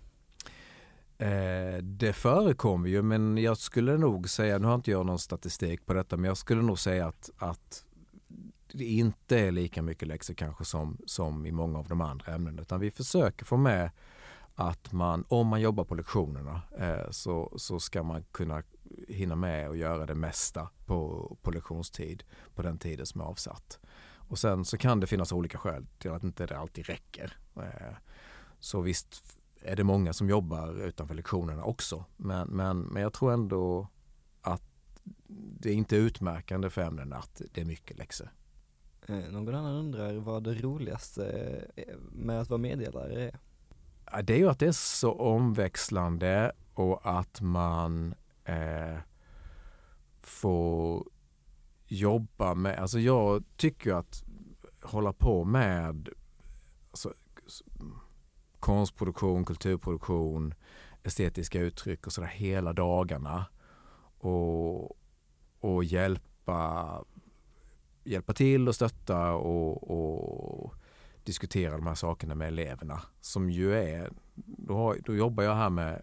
Eh, 1.20 1.82
det 1.82 2.12
förekommer 2.12 2.88
ju 2.88 3.02
men 3.02 3.38
jag 3.38 3.58
skulle 3.58 3.98
nog 3.98 4.28
säga, 4.28 4.58
nu 4.58 4.66
har 4.66 4.74
inte 4.74 4.90
jag 4.90 5.06
någon 5.06 5.18
statistik 5.18 5.86
på 5.86 5.94
detta, 5.94 6.16
men 6.16 6.28
jag 6.28 6.36
skulle 6.36 6.62
nog 6.62 6.78
säga 6.78 7.06
att, 7.06 7.30
att 7.38 7.84
det 8.72 8.84
inte 8.84 9.38
är 9.38 9.50
lika 9.50 9.82
mycket 9.82 10.08
läxor 10.08 10.34
kanske 10.34 10.64
som, 10.64 10.98
som 11.06 11.46
i 11.46 11.52
många 11.52 11.78
av 11.78 11.88
de 11.88 12.00
andra 12.00 12.34
ämnena 12.34 12.62
utan 12.62 12.80
vi 12.80 12.90
försöker 12.90 13.44
få 13.44 13.56
med 13.56 13.90
att 14.54 14.92
man, 14.92 15.24
om 15.28 15.46
man 15.46 15.60
jobbar 15.60 15.84
på 15.84 15.94
lektionerna 15.94 16.62
eh, 16.78 17.10
så, 17.10 17.52
så 17.56 17.80
ska 17.80 18.02
man 18.02 18.24
kunna 18.32 18.62
hinna 19.08 19.36
med 19.36 19.68
och 19.68 19.76
göra 19.76 20.06
det 20.06 20.14
mesta 20.14 20.70
på, 20.86 21.36
på 21.42 21.50
lektionstid 21.50 22.24
på 22.54 22.62
den 22.62 22.78
tiden 22.78 23.06
som 23.06 23.20
är 23.20 23.24
avsatt. 23.24 23.78
Och 24.12 24.38
sen 24.38 24.64
så 24.64 24.78
kan 24.78 25.00
det 25.00 25.06
finnas 25.06 25.32
olika 25.32 25.58
skäl 25.58 25.86
till 25.98 26.10
att 26.10 26.24
inte 26.24 26.46
det 26.46 26.58
alltid 26.58 26.86
räcker. 26.86 27.36
Eh, 27.56 27.96
så 28.60 28.80
visst 28.80 29.39
är 29.62 29.76
det 29.76 29.84
många 29.84 30.12
som 30.12 30.28
jobbar 30.28 30.82
utanför 30.82 31.14
lektionerna 31.14 31.64
också. 31.64 32.04
Men, 32.16 32.48
men, 32.48 32.80
men 32.80 33.02
jag 33.02 33.12
tror 33.12 33.32
ändå 33.32 33.88
att 34.40 34.62
det 35.60 35.70
är 35.70 35.74
inte 35.74 35.96
utmärkande 35.96 36.70
för 36.70 36.82
ämnena 36.82 37.16
att 37.16 37.42
det 37.52 37.60
är 37.60 37.64
mycket 37.64 37.98
läxor. 37.98 38.28
Eh, 39.06 39.16
någon 39.16 39.54
annan 39.54 39.74
undrar 39.74 40.14
vad 40.14 40.44
det 40.44 40.54
roligaste 40.54 41.24
eh, 41.76 41.96
med 42.12 42.40
att 42.40 42.50
vara 42.50 42.58
meddelare 42.58 43.22
är? 43.22 43.38
Det 44.22 44.34
är 44.34 44.38
ju 44.38 44.48
att 44.48 44.58
det 44.58 44.66
är 44.66 44.72
så 44.72 45.12
omväxlande 45.12 46.52
och 46.74 47.00
att 47.18 47.40
man 47.40 48.14
eh, 48.44 48.98
får 50.20 51.06
jobba 51.86 52.54
med, 52.54 52.78
alltså 52.78 52.98
jag 52.98 53.44
tycker 53.56 53.94
att 53.94 54.24
hålla 54.82 55.12
på 55.12 55.44
med 55.44 56.08
alltså, 56.90 57.12
konstproduktion, 58.60 59.44
kulturproduktion, 59.44 60.54
estetiska 61.02 61.60
uttryck 61.60 62.06
och 62.06 62.12
sådär 62.12 62.28
hela 62.28 62.72
dagarna 62.72 63.46
och, 64.18 64.96
och 65.60 65.84
hjälpa, 65.84 67.04
hjälpa 68.04 68.32
till 68.32 68.68
och 68.68 68.74
stötta 68.74 69.32
och, 69.32 69.90
och 69.90 70.74
diskutera 71.24 71.76
de 71.76 71.86
här 71.86 71.94
sakerna 71.94 72.34
med 72.34 72.48
eleverna 72.48 73.02
som 73.20 73.50
ju 73.50 73.74
är, 73.74 74.10
då, 74.34 74.76
har, 74.76 74.98
då 75.04 75.14
jobbar 75.14 75.44
jag 75.44 75.54
här 75.54 75.70
med 75.70 76.02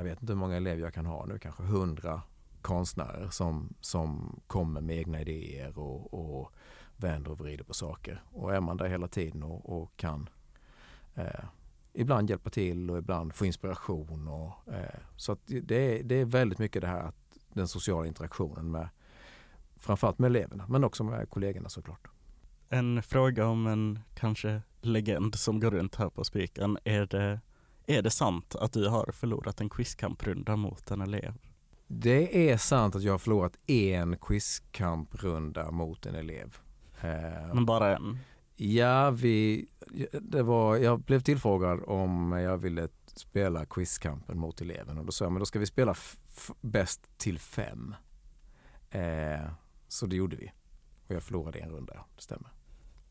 jag 0.00 0.04
vet 0.04 0.20
inte 0.20 0.32
hur 0.32 0.40
många 0.40 0.56
elever 0.56 0.82
jag 0.82 0.94
kan 0.94 1.06
ha 1.06 1.26
nu, 1.26 1.38
kanske 1.38 1.62
hundra 1.62 2.22
konstnärer 2.62 3.28
som, 3.30 3.74
som 3.80 4.40
kommer 4.46 4.80
med 4.80 4.96
egna 4.96 5.20
idéer 5.20 5.78
och, 5.78 6.14
och 6.14 6.52
vänder 6.96 7.30
och 7.30 7.38
vrider 7.38 7.64
på 7.64 7.74
saker. 7.74 8.22
Och 8.32 8.54
är 8.54 8.60
man 8.60 8.76
där 8.76 8.88
hela 8.88 9.08
tiden 9.08 9.42
och, 9.42 9.82
och 9.82 9.96
kan 9.96 10.28
eh, 11.14 11.44
ibland 11.92 12.30
hjälpa 12.30 12.50
till 12.50 12.90
och 12.90 12.98
ibland 12.98 13.34
få 13.34 13.46
inspiration. 13.46 14.28
Och, 14.28 14.72
eh, 14.74 15.00
så 15.16 15.32
att 15.32 15.40
det, 15.46 15.74
är, 15.76 16.02
det 16.02 16.14
är 16.14 16.24
väldigt 16.24 16.58
mycket 16.58 16.82
det 16.82 16.88
här 16.88 17.00
att 17.00 17.38
den 17.52 17.68
sociala 17.68 18.06
interaktionen 18.06 18.70
med 18.70 18.88
framförallt 19.76 20.18
med 20.18 20.28
eleverna 20.28 20.66
men 20.68 20.84
också 20.84 21.04
med 21.04 21.30
kollegorna 21.30 21.68
såklart. 21.68 22.08
En 22.68 23.02
fråga 23.02 23.46
om 23.46 23.66
en 23.66 23.98
kanske 24.14 24.62
legend 24.80 25.34
som 25.34 25.60
går 25.60 25.70
runt 25.70 25.96
här 25.96 26.08
på 26.08 26.24
spiken. 26.24 26.78
Är 26.84 27.06
det, 27.06 27.40
är 27.86 28.02
det 28.02 28.10
sant 28.10 28.54
att 28.54 28.72
du 28.72 28.88
har 28.88 29.12
förlorat 29.12 29.60
en 29.60 29.70
quizkamprunda 29.70 30.56
mot 30.56 30.90
en 30.90 31.00
elev? 31.00 31.34
Det 31.86 32.50
är 32.50 32.56
sant 32.56 32.96
att 32.96 33.02
jag 33.02 33.12
har 33.12 33.18
förlorat 33.18 33.58
en 33.66 34.16
quizkamprunda 34.16 35.70
mot 35.70 36.06
en 36.06 36.14
elev. 36.14 36.56
Eh, 37.00 37.54
men 37.54 37.66
bara 37.66 37.96
en? 37.96 38.18
Ja, 38.62 39.10
vi, 39.10 39.68
det 40.20 40.42
var, 40.42 40.76
jag 40.76 41.00
blev 41.00 41.20
tillfrågad 41.20 41.82
om 41.86 42.32
jag 42.32 42.58
ville 42.58 42.88
spela 43.06 43.66
quizkampen 43.66 44.38
mot 44.38 44.60
eleven 44.60 44.98
och 44.98 45.04
då 45.04 45.12
sa 45.12 45.24
jag 45.24 45.32
men 45.32 45.40
då 45.40 45.46
ska 45.46 45.58
vi 45.58 45.66
spela 45.66 45.94
bäst 46.60 47.18
till 47.18 47.38
fem. 47.38 47.94
Eh, 48.90 49.50
så 49.88 50.06
det 50.06 50.16
gjorde 50.16 50.36
vi. 50.36 50.52
Och 51.06 51.14
jag 51.14 51.22
förlorade 51.22 51.58
en 51.58 51.70
runda, 51.70 52.04
det 52.16 52.22
stämmer. 52.22 52.50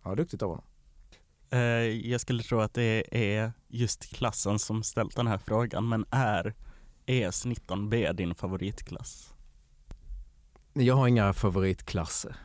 Ja, 0.04 0.16
duktigt 0.16 0.42
av 0.42 0.50
honom. 0.50 0.66
Eh, 1.50 1.60
jag 2.10 2.22
skulle 2.22 2.44
tro 2.44 2.60
att 2.60 2.74
det 2.74 3.04
är 3.12 3.52
just 3.68 4.16
klassen 4.16 4.60
som 4.60 4.84
ställt 4.84 5.16
den 5.16 5.28
här 5.28 5.38
frågan, 5.38 5.90
men 5.90 6.06
är 6.12 6.54
ES19B 7.06 8.14
din 8.14 8.36
favoritklass? 8.36 9.34
Jag 10.74 10.96
har 10.96 11.08
inga 11.08 11.34
favoritklasser. 11.34 12.36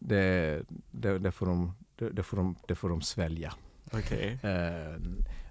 Det, 0.00 0.62
det, 0.90 1.18
det, 1.18 1.32
får, 1.32 1.46
de, 1.46 1.74
det, 1.96 2.22
får, 2.22 2.36
de, 2.36 2.56
det 2.68 2.74
får 2.74 2.88
de 2.88 3.02
svälja. 3.02 3.54
Okay. 3.92 4.38
Eh, 4.42 4.96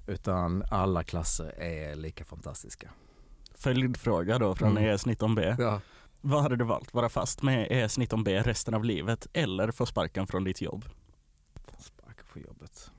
utan 0.08 0.63
alla 0.71 1.03
klasser 1.03 1.60
är 1.60 1.95
lika 1.95 2.25
fantastiska. 2.25 2.89
Följdfråga 3.55 4.39
då 4.39 4.55
från 4.55 4.77
mm. 4.77 4.95
ES19B. 4.95 5.55
Ja. 5.60 5.81
Vad 6.21 6.41
hade 6.41 6.55
du 6.55 6.63
valt? 6.63 6.93
Vara 6.93 7.10
fast 7.10 7.41
med 7.41 7.67
ES19B 7.71 8.43
resten 8.43 8.73
av 8.73 8.84
livet 8.84 9.27
eller 9.34 9.71
få 9.71 9.86
sparken 9.86 10.27
från 10.27 10.43
ditt 10.43 10.62
jobb? 10.62 10.86
Sparken 11.79 12.25
från 12.25 12.43
jobbet. 12.43 12.91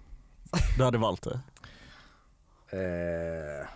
Du 0.78 0.84
hade 0.84 0.98
valt 0.98 1.22
det? 1.22 1.40
Eh... 2.70 3.68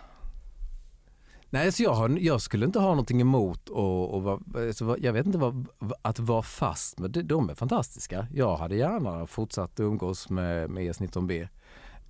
Nej, 1.53 1.71
så 1.71 1.83
jag, 1.83 1.93
har, 1.93 2.09
jag 2.09 2.41
skulle 2.41 2.65
inte 2.65 2.79
ha 2.79 2.89
någonting 2.89 3.21
emot 3.21 3.69
och, 3.69 4.13
och 4.13 4.41
alltså, 4.55 4.97
jag 4.99 5.13
vet 5.13 5.25
inte 5.25 5.37
vad, 5.37 5.67
att 6.01 6.19
vara 6.19 6.41
fast 6.41 6.99
med 6.99 7.11
de 7.11 7.49
är 7.49 7.55
fantastiska. 7.55 8.27
Jag 8.33 8.57
hade 8.57 8.75
gärna 8.75 9.27
fortsatt 9.27 9.79
umgås 9.79 10.29
med, 10.29 10.69
med 10.69 10.83
ES19B. 10.83 11.47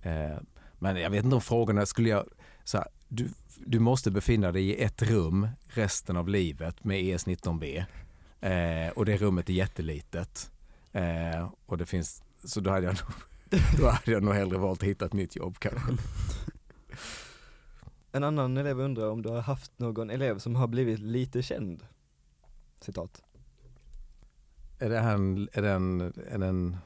Eh, 0.01 0.38
men 0.80 0.95
jag 0.95 1.10
vet 1.10 1.23
inte 1.23 1.36
om 1.36 1.41
frågorna 1.41 1.86
skulle 1.86 2.10
jag, 2.10 2.25
så 2.63 2.77
här, 2.77 2.88
du, 3.08 3.30
du 3.58 3.80
måste 3.80 4.12
befinna 4.12 4.51
dig 4.51 4.69
i 4.69 4.84
ett 4.84 5.01
rum 5.01 5.47
resten 5.67 6.17
av 6.17 6.30
livet 6.30 6.84
med 6.84 6.99
ES19B. 6.99 7.86
Eh, 8.41 8.91
och 8.95 9.06
det 9.06 9.17
rummet 9.17 9.49
är 9.49 9.54
jättelitet. 9.54 10.51
Eh, 10.91 11.49
och 11.65 11.77
det 11.77 11.86
finns, 11.86 12.23
så 12.43 12.60
då 12.60 12.69
hade, 12.69 12.86
jag 12.86 12.95
nog, 12.95 13.62
då 13.80 13.89
hade 13.89 14.12
jag 14.12 14.23
nog 14.23 14.34
hellre 14.34 14.58
valt 14.58 14.84
att 14.84 14.89
hitta 14.89 15.06
ett 15.06 15.13
nytt 15.13 15.36
jobb 15.36 15.56
kanske. 15.60 15.91
En 18.12 18.24
annan 18.24 18.58
elev 18.58 18.80
undrar 18.80 19.10
om 19.10 19.21
du 19.21 19.30
har 19.30 19.41
haft 19.41 19.80
någon 19.80 20.10
elev 20.10 20.38
som 20.38 20.56
har 20.56 20.67
blivit 20.67 21.00
lite 21.00 21.41
känd? 21.41 21.84
Citat. 22.82 23.21
Är 24.80 24.89
det 24.89 25.00
en, 25.00 25.50
är 25.54 25.62
det 25.62 25.69
en, 25.69 26.02
är 26.32 26.38
det 26.38 26.45
en 26.45 26.78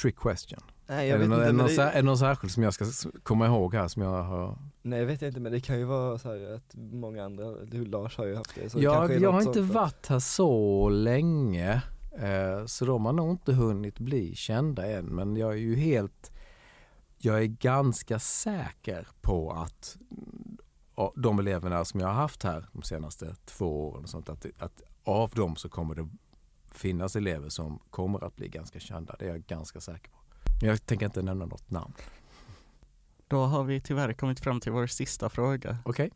trick 0.00 0.16
question? 0.16 0.60
Nej, 0.86 1.08
jag 1.08 1.14
är, 1.14 1.18
vet 1.18 1.30
det 1.30 1.36
någon, 1.36 1.38
inte, 1.38 1.48
är, 1.48 1.52
någon, 1.52 1.66
det... 1.66 1.82
är 1.82 1.94
det 1.94 2.02
någon 2.02 2.18
särskild 2.18 2.52
som 2.52 2.62
jag 2.62 2.74
ska 2.74 2.84
komma 3.22 3.46
ihåg 3.46 3.74
här 3.74 3.88
som 3.88 4.02
jag 4.02 4.22
har? 4.22 4.58
Nej 4.82 4.98
jag 4.98 5.06
vet 5.06 5.22
inte 5.22 5.40
men 5.40 5.52
det 5.52 5.60
kan 5.60 5.78
ju 5.78 5.84
vara 5.84 6.18
så 6.18 6.28
här 6.28 6.54
att 6.54 6.74
många 6.74 7.24
andra, 7.24 7.64
du 7.64 7.84
Lars 7.84 8.16
har 8.16 8.26
ju 8.26 8.36
haft 8.36 8.54
det. 8.54 8.70
Så 8.70 8.82
ja, 8.82 9.06
det 9.06 9.14
jag 9.14 9.32
har 9.32 9.42
inte 9.42 9.60
varit 9.60 10.06
här 10.06 10.18
så 10.18 10.88
länge 10.88 11.82
eh, 12.18 12.66
så 12.66 12.84
de 12.84 13.04
har 13.04 13.12
nog 13.12 13.30
inte 13.30 13.52
hunnit 13.52 13.98
bli 13.98 14.34
kända 14.34 14.86
än 14.86 15.04
men 15.04 15.36
jag 15.36 15.52
är 15.52 15.56
ju 15.56 15.76
helt, 15.76 16.32
jag 17.22 17.42
är 17.42 17.46
ganska 17.46 18.18
säker 18.18 19.08
på 19.20 19.52
att 19.52 19.96
de 21.16 21.38
eleverna 21.38 21.84
som 21.84 22.00
jag 22.00 22.06
har 22.06 22.14
haft 22.14 22.42
här 22.42 22.66
de 22.72 22.82
senaste 22.82 23.34
två 23.44 23.88
åren 23.88 24.02
och 24.02 24.08
sånt, 24.08 24.28
att, 24.28 24.46
att 24.58 24.82
av 25.04 25.30
dem 25.30 25.56
så 25.56 25.68
kommer 25.68 25.94
det 25.94 26.08
finnas 26.72 27.16
elever 27.16 27.48
som 27.48 27.78
kommer 27.90 28.24
att 28.24 28.36
bli 28.36 28.48
ganska 28.48 28.80
kända. 28.80 29.16
Det 29.18 29.24
är 29.24 29.28
jag 29.28 29.46
ganska 29.46 29.80
säker 29.80 30.10
på. 30.10 30.18
Jag 30.60 30.86
tänker 30.86 31.06
inte 31.06 31.22
nämna 31.22 31.46
något 31.46 31.70
namn. 31.70 31.94
Då 33.28 33.44
har 33.44 33.64
vi 33.64 33.80
tyvärr 33.80 34.12
kommit 34.12 34.40
fram 34.40 34.60
till 34.60 34.72
vår 34.72 34.86
sista 34.86 35.28
fråga. 35.28 35.78
Okej. 35.84 36.06
Okay. 36.06 36.10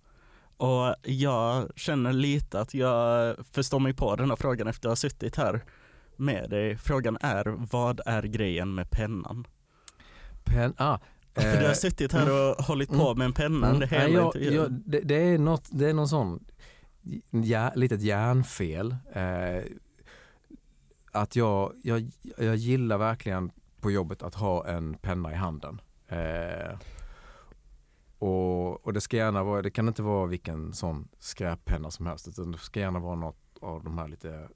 Och 0.56 0.94
jag 1.02 1.70
känner 1.76 2.12
lite 2.12 2.60
att 2.60 2.74
jag 2.74 3.36
förstår 3.46 3.80
mig 3.80 3.94
på 3.94 4.16
den 4.16 4.30
här 4.30 4.36
frågan 4.36 4.68
efter 4.68 4.88
att 4.88 4.90
ha 4.90 4.96
suttit 4.96 5.36
här 5.36 5.64
med 6.16 6.50
dig. 6.50 6.76
Frågan 6.76 7.18
är, 7.20 7.44
vad 7.70 8.00
är 8.06 8.22
grejen 8.22 8.74
med 8.74 8.90
pennan? 8.90 9.46
Pen, 10.44 10.74
ah, 10.76 10.98
För 11.34 11.60
du 11.60 11.66
har 11.66 11.74
suttit 11.74 12.12
här 12.12 12.30
och 12.30 12.46
mm, 12.46 12.54
hållit 12.58 12.88
på 12.88 13.14
med 13.14 13.24
en 13.24 13.32
penna 13.32 13.68
mm, 13.68 13.88
hela 13.88 14.08
jag, 14.08 14.36
jag, 14.36 14.72
det, 14.72 15.00
det, 15.00 15.14
är 15.14 15.38
något, 15.38 15.68
det 15.70 15.90
är 15.90 15.94
någon 15.94 16.08
sån, 16.08 16.44
ja, 17.30 17.72
litet 17.74 18.02
hjärnfel. 18.02 18.96
Eh, 19.12 19.62
att 21.12 21.36
jag, 21.36 21.72
jag, 21.82 22.10
jag 22.38 22.56
gillar 22.56 22.98
verkligen 22.98 23.50
på 23.80 23.90
jobbet 23.90 24.22
att 24.22 24.34
ha 24.34 24.66
en 24.66 24.94
penna 24.94 25.32
i 25.32 25.34
handen. 25.34 25.80
Eh, 26.08 26.78
och, 28.18 28.86
och, 28.86 28.92
det 28.92 29.00
ska 29.00 29.16
gärna 29.16 29.44
vara, 29.44 29.62
det 29.62 29.70
kan 29.70 29.88
inte 29.88 30.02
vara 30.02 30.26
vilken 30.26 30.72
sån 30.72 31.08
skräppenna 31.18 31.90
som 31.90 32.06
helst 32.06 32.28
utan 32.28 32.52
det 32.52 32.58
ska 32.58 32.80
gärna 32.80 32.98
vara 32.98 33.14
något 33.14 33.58
av 33.60 33.84
de 33.84 33.98
här 33.98 34.08
lite 34.08 34.48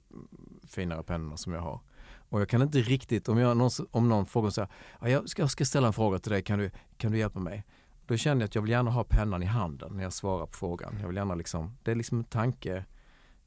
finare 0.67 1.03
pennorna 1.03 1.37
som 1.37 1.53
jag 1.53 1.61
har. 1.61 1.79
Och 2.29 2.41
jag 2.41 2.49
kan 2.49 2.61
inte 2.61 2.77
riktigt, 2.77 3.29
om, 3.29 3.37
jag, 3.37 3.57
någon, 3.57 3.69
om 3.91 4.09
någon 4.09 4.25
frågar 4.25 4.49
så 4.49 4.61
här, 4.61 5.09
jag 5.09 5.29
ska, 5.29 5.41
jag 5.41 5.51
ska 5.51 5.65
ställa 5.65 5.87
en 5.87 5.93
fråga 5.93 6.19
till 6.19 6.31
dig, 6.31 6.43
kan 6.43 6.59
du, 6.59 6.71
kan 6.97 7.11
du 7.11 7.17
hjälpa 7.17 7.39
mig? 7.39 7.65
Då 8.05 8.17
känner 8.17 8.41
jag 8.41 8.47
att 8.47 8.55
jag 8.55 8.61
vill 8.61 8.71
gärna 8.71 8.91
ha 8.91 9.03
pennan 9.03 9.43
i 9.43 9.45
handen 9.45 9.93
när 9.95 10.03
jag 10.03 10.13
svarar 10.13 10.45
på 10.45 10.57
frågan. 10.57 10.97
Jag 10.99 11.07
vill 11.07 11.15
gärna 11.15 11.35
liksom, 11.35 11.77
det 11.83 11.91
är 11.91 11.95
liksom 11.95 12.23
tanke, 12.23 12.85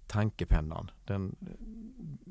tankepennan. 0.06 0.90
Den, 1.04 1.36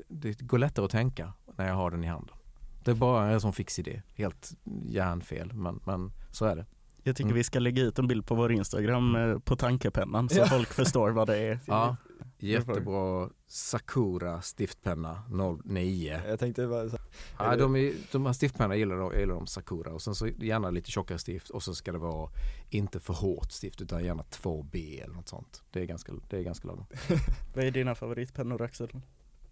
det 0.08 0.42
går 0.42 0.58
lättare 0.58 0.86
att 0.86 0.92
tänka 0.92 1.34
när 1.56 1.68
jag 1.68 1.76
har 1.76 1.92
den 1.92 2.04
i 2.04 2.08
handen. 2.08 2.36
Det 2.84 2.92
är 2.92 2.96
bara 2.96 3.32
en 3.32 3.42
sån 3.42 3.54
fix 3.54 3.80
idé, 3.80 4.02
helt 4.16 4.54
hjärnfel 4.86 5.54
men, 5.54 5.80
men 5.86 6.12
så 6.32 6.46
är 6.46 6.56
det. 6.56 6.66
Jag 7.04 7.16
tycker 7.16 7.28
mm. 7.28 7.38
vi 7.38 7.44
ska 7.44 7.60
lägga 7.60 7.84
ut 7.84 8.00
en 8.00 8.08
bild 8.08 8.26
på 8.26 8.36
vår 8.36 8.52
Instagram 8.52 9.16
eh, 9.16 9.40
på 9.40 9.56
tankepennan 9.56 10.30
så 10.30 10.40
ja. 10.40 10.46
folk 10.46 10.74
förstår 10.74 11.12
vad 11.12 11.28
det 11.28 11.38
är. 11.38 11.60
Ja, 11.66 11.96
jättebra 12.40 13.30
Sakura 13.48 14.42
stiftpenna 14.42 15.24
09. 15.64 16.22
Jag 16.28 16.40
tänkte 16.40 16.68
bara 16.68 16.90
så 16.90 16.98
ja, 17.40 17.56
de, 17.56 17.76
är, 17.76 17.94
de 18.12 18.26
här 18.26 18.34
stiftpennorna 18.34 18.76
gillar, 18.76 18.96
de, 18.96 19.20
gillar 19.20 19.36
de 19.36 19.48
Sakura 19.48 19.92
och 19.92 20.02
sen 20.02 20.16
så 20.16 20.28
gärna 20.28 20.70
lite 20.70 20.92
tjockare 20.92 21.20
stift 21.20 21.50
och 21.50 21.64
så 21.64 21.76
ska 21.76 21.92
det 21.92 21.98
vara 21.98 22.30
inte 22.70 23.00
för 23.00 23.14
hårt 23.14 23.52
stift 23.52 23.82
utan 23.82 24.06
gärna 24.06 24.24
2B 24.24 25.04
eller 25.04 25.14
något 25.14 25.30
sånt. 25.30 25.64
Det 25.72 25.82
är 25.82 25.86
ganska, 25.86 26.14
det 26.30 26.38
är 26.38 26.42
ganska 26.42 26.68
lagom. 26.68 26.86
vad 27.56 27.66
är 27.66 27.72
dina 27.72 27.96
favoritpennor 27.96 28.62
Axel? 28.62 28.90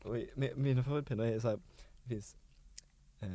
Oj, 0.04 0.34
mina 0.56 0.84
favoritpennor 0.84 1.26
är 1.26 1.40
så 1.40 1.48
här, 1.50 1.60
det 2.04 2.10
finns 2.10 2.36
eh, 3.20 3.30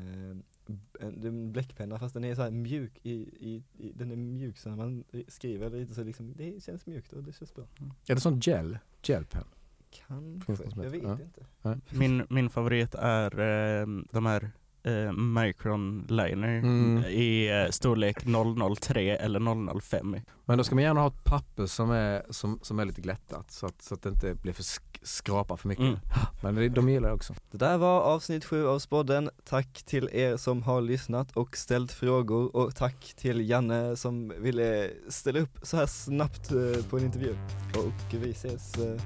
en 1.00 1.53
bläckpenna 1.53 1.98
fast 1.98 2.14
den 2.14 2.24
är 2.24 2.35
så 2.35 2.42
här 2.42 2.50
mjuk 2.50 3.00
i, 3.03 3.12
i, 3.12 3.62
i, 3.79 3.92
den 3.92 4.11
är 4.11 4.16
mjuk 4.16 4.59
så 4.59 4.68
när 4.68 4.77
man 4.77 5.05
skriver 5.29 5.70
lite 5.70 5.94
så 5.94 6.05
liksom, 6.05 6.35
det 6.37 6.64
känns 6.64 6.87
mjukt 6.87 7.12
och 7.12 7.22
det 7.22 7.33
känns 7.33 7.55
bra. 7.55 7.64
Mm. 7.81 7.92
Är 8.09 8.14
det 8.14 8.20
sån 8.20 8.40
gel? 8.40 8.79
Gelpen? 9.03 9.44
Kanske, 10.07 10.53
jag 10.77 10.90
vet 10.90 11.03
ja. 11.03 11.18
inte. 11.72 11.96
Min, 11.98 12.27
min 12.31 12.50
favorit 12.50 12.94
är 12.94 13.40
eh, 13.40 13.87
de 14.11 14.27
här 14.27 14.50
eh, 14.85 15.12
Micron 15.12 16.07
Liner 16.09 16.59
mm. 16.59 17.05
i 17.05 17.62
eh, 17.62 17.70
storlek 17.70 18.25
003 18.81 19.16
eller 19.16 19.81
005. 19.81 20.16
Men 20.44 20.59
då 20.59 20.64
ska 20.64 20.75
man 20.75 20.85
gärna 20.85 21.01
ha 21.01 21.09
ett 21.09 21.25
papper 21.25 21.66
som 21.66 21.90
är, 21.90 22.23
som, 22.31 22.59
som 22.62 22.79
är 22.79 22.85
lite 22.85 23.01
glättat 23.01 23.51
så 23.51 23.66
att, 23.66 23.83
så 23.83 23.94
att 23.94 24.03
det 24.03 24.09
inte 24.09 24.35
blir 24.35 24.53
för 24.53 24.62
sk 24.62 24.83
skrapa 25.03 25.57
för 25.57 25.68
mycket. 25.68 25.85
Mm. 25.85 25.99
Men 26.42 26.55
det, 26.55 26.68
de 26.68 26.88
gillar 26.88 27.09
jag 27.09 27.16
också. 27.16 27.35
Det 27.51 27.59
där 27.59 27.79
var 27.79 28.01
avsnitt 28.01 28.44
sju 28.44 28.66
av 28.66 28.79
Spodden. 28.79 29.31
Tack 29.44 29.83
till 29.87 30.09
er 30.12 30.37
som 30.37 30.62
har 30.62 30.81
lyssnat 30.81 31.33
och 31.33 31.57
ställt 31.57 31.92
frågor 31.92 32.57
och 32.57 32.77
tack 32.77 33.14
till 33.16 33.51
Janne 33.51 33.97
som 33.97 34.33
ville 34.38 34.90
ställa 35.09 35.40
upp 35.40 35.59
så 35.62 35.77
här 35.77 35.87
snabbt 35.87 36.53
eh, 36.53 36.85
på 36.90 36.99
en 36.99 37.05
intervju. 37.05 37.37
Och 37.77 38.14
vi 38.14 38.31
ses 38.31 38.79
eh, 38.79 39.01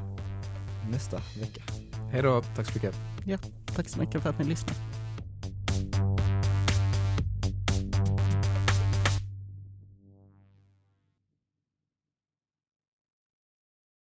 nästa 0.91 1.17
vecka. 1.41 1.63
Hej 2.13 2.23
då, 2.23 2.43
tack 2.57 2.67
så 2.67 2.73
mycket. 2.75 2.95
Ja, 3.27 3.39
tack 3.77 3.89
så 3.89 3.99
mycket 4.01 4.23
för 4.23 4.31
att 4.31 4.39
ni 4.39 4.45
lyssnade. 4.45 4.98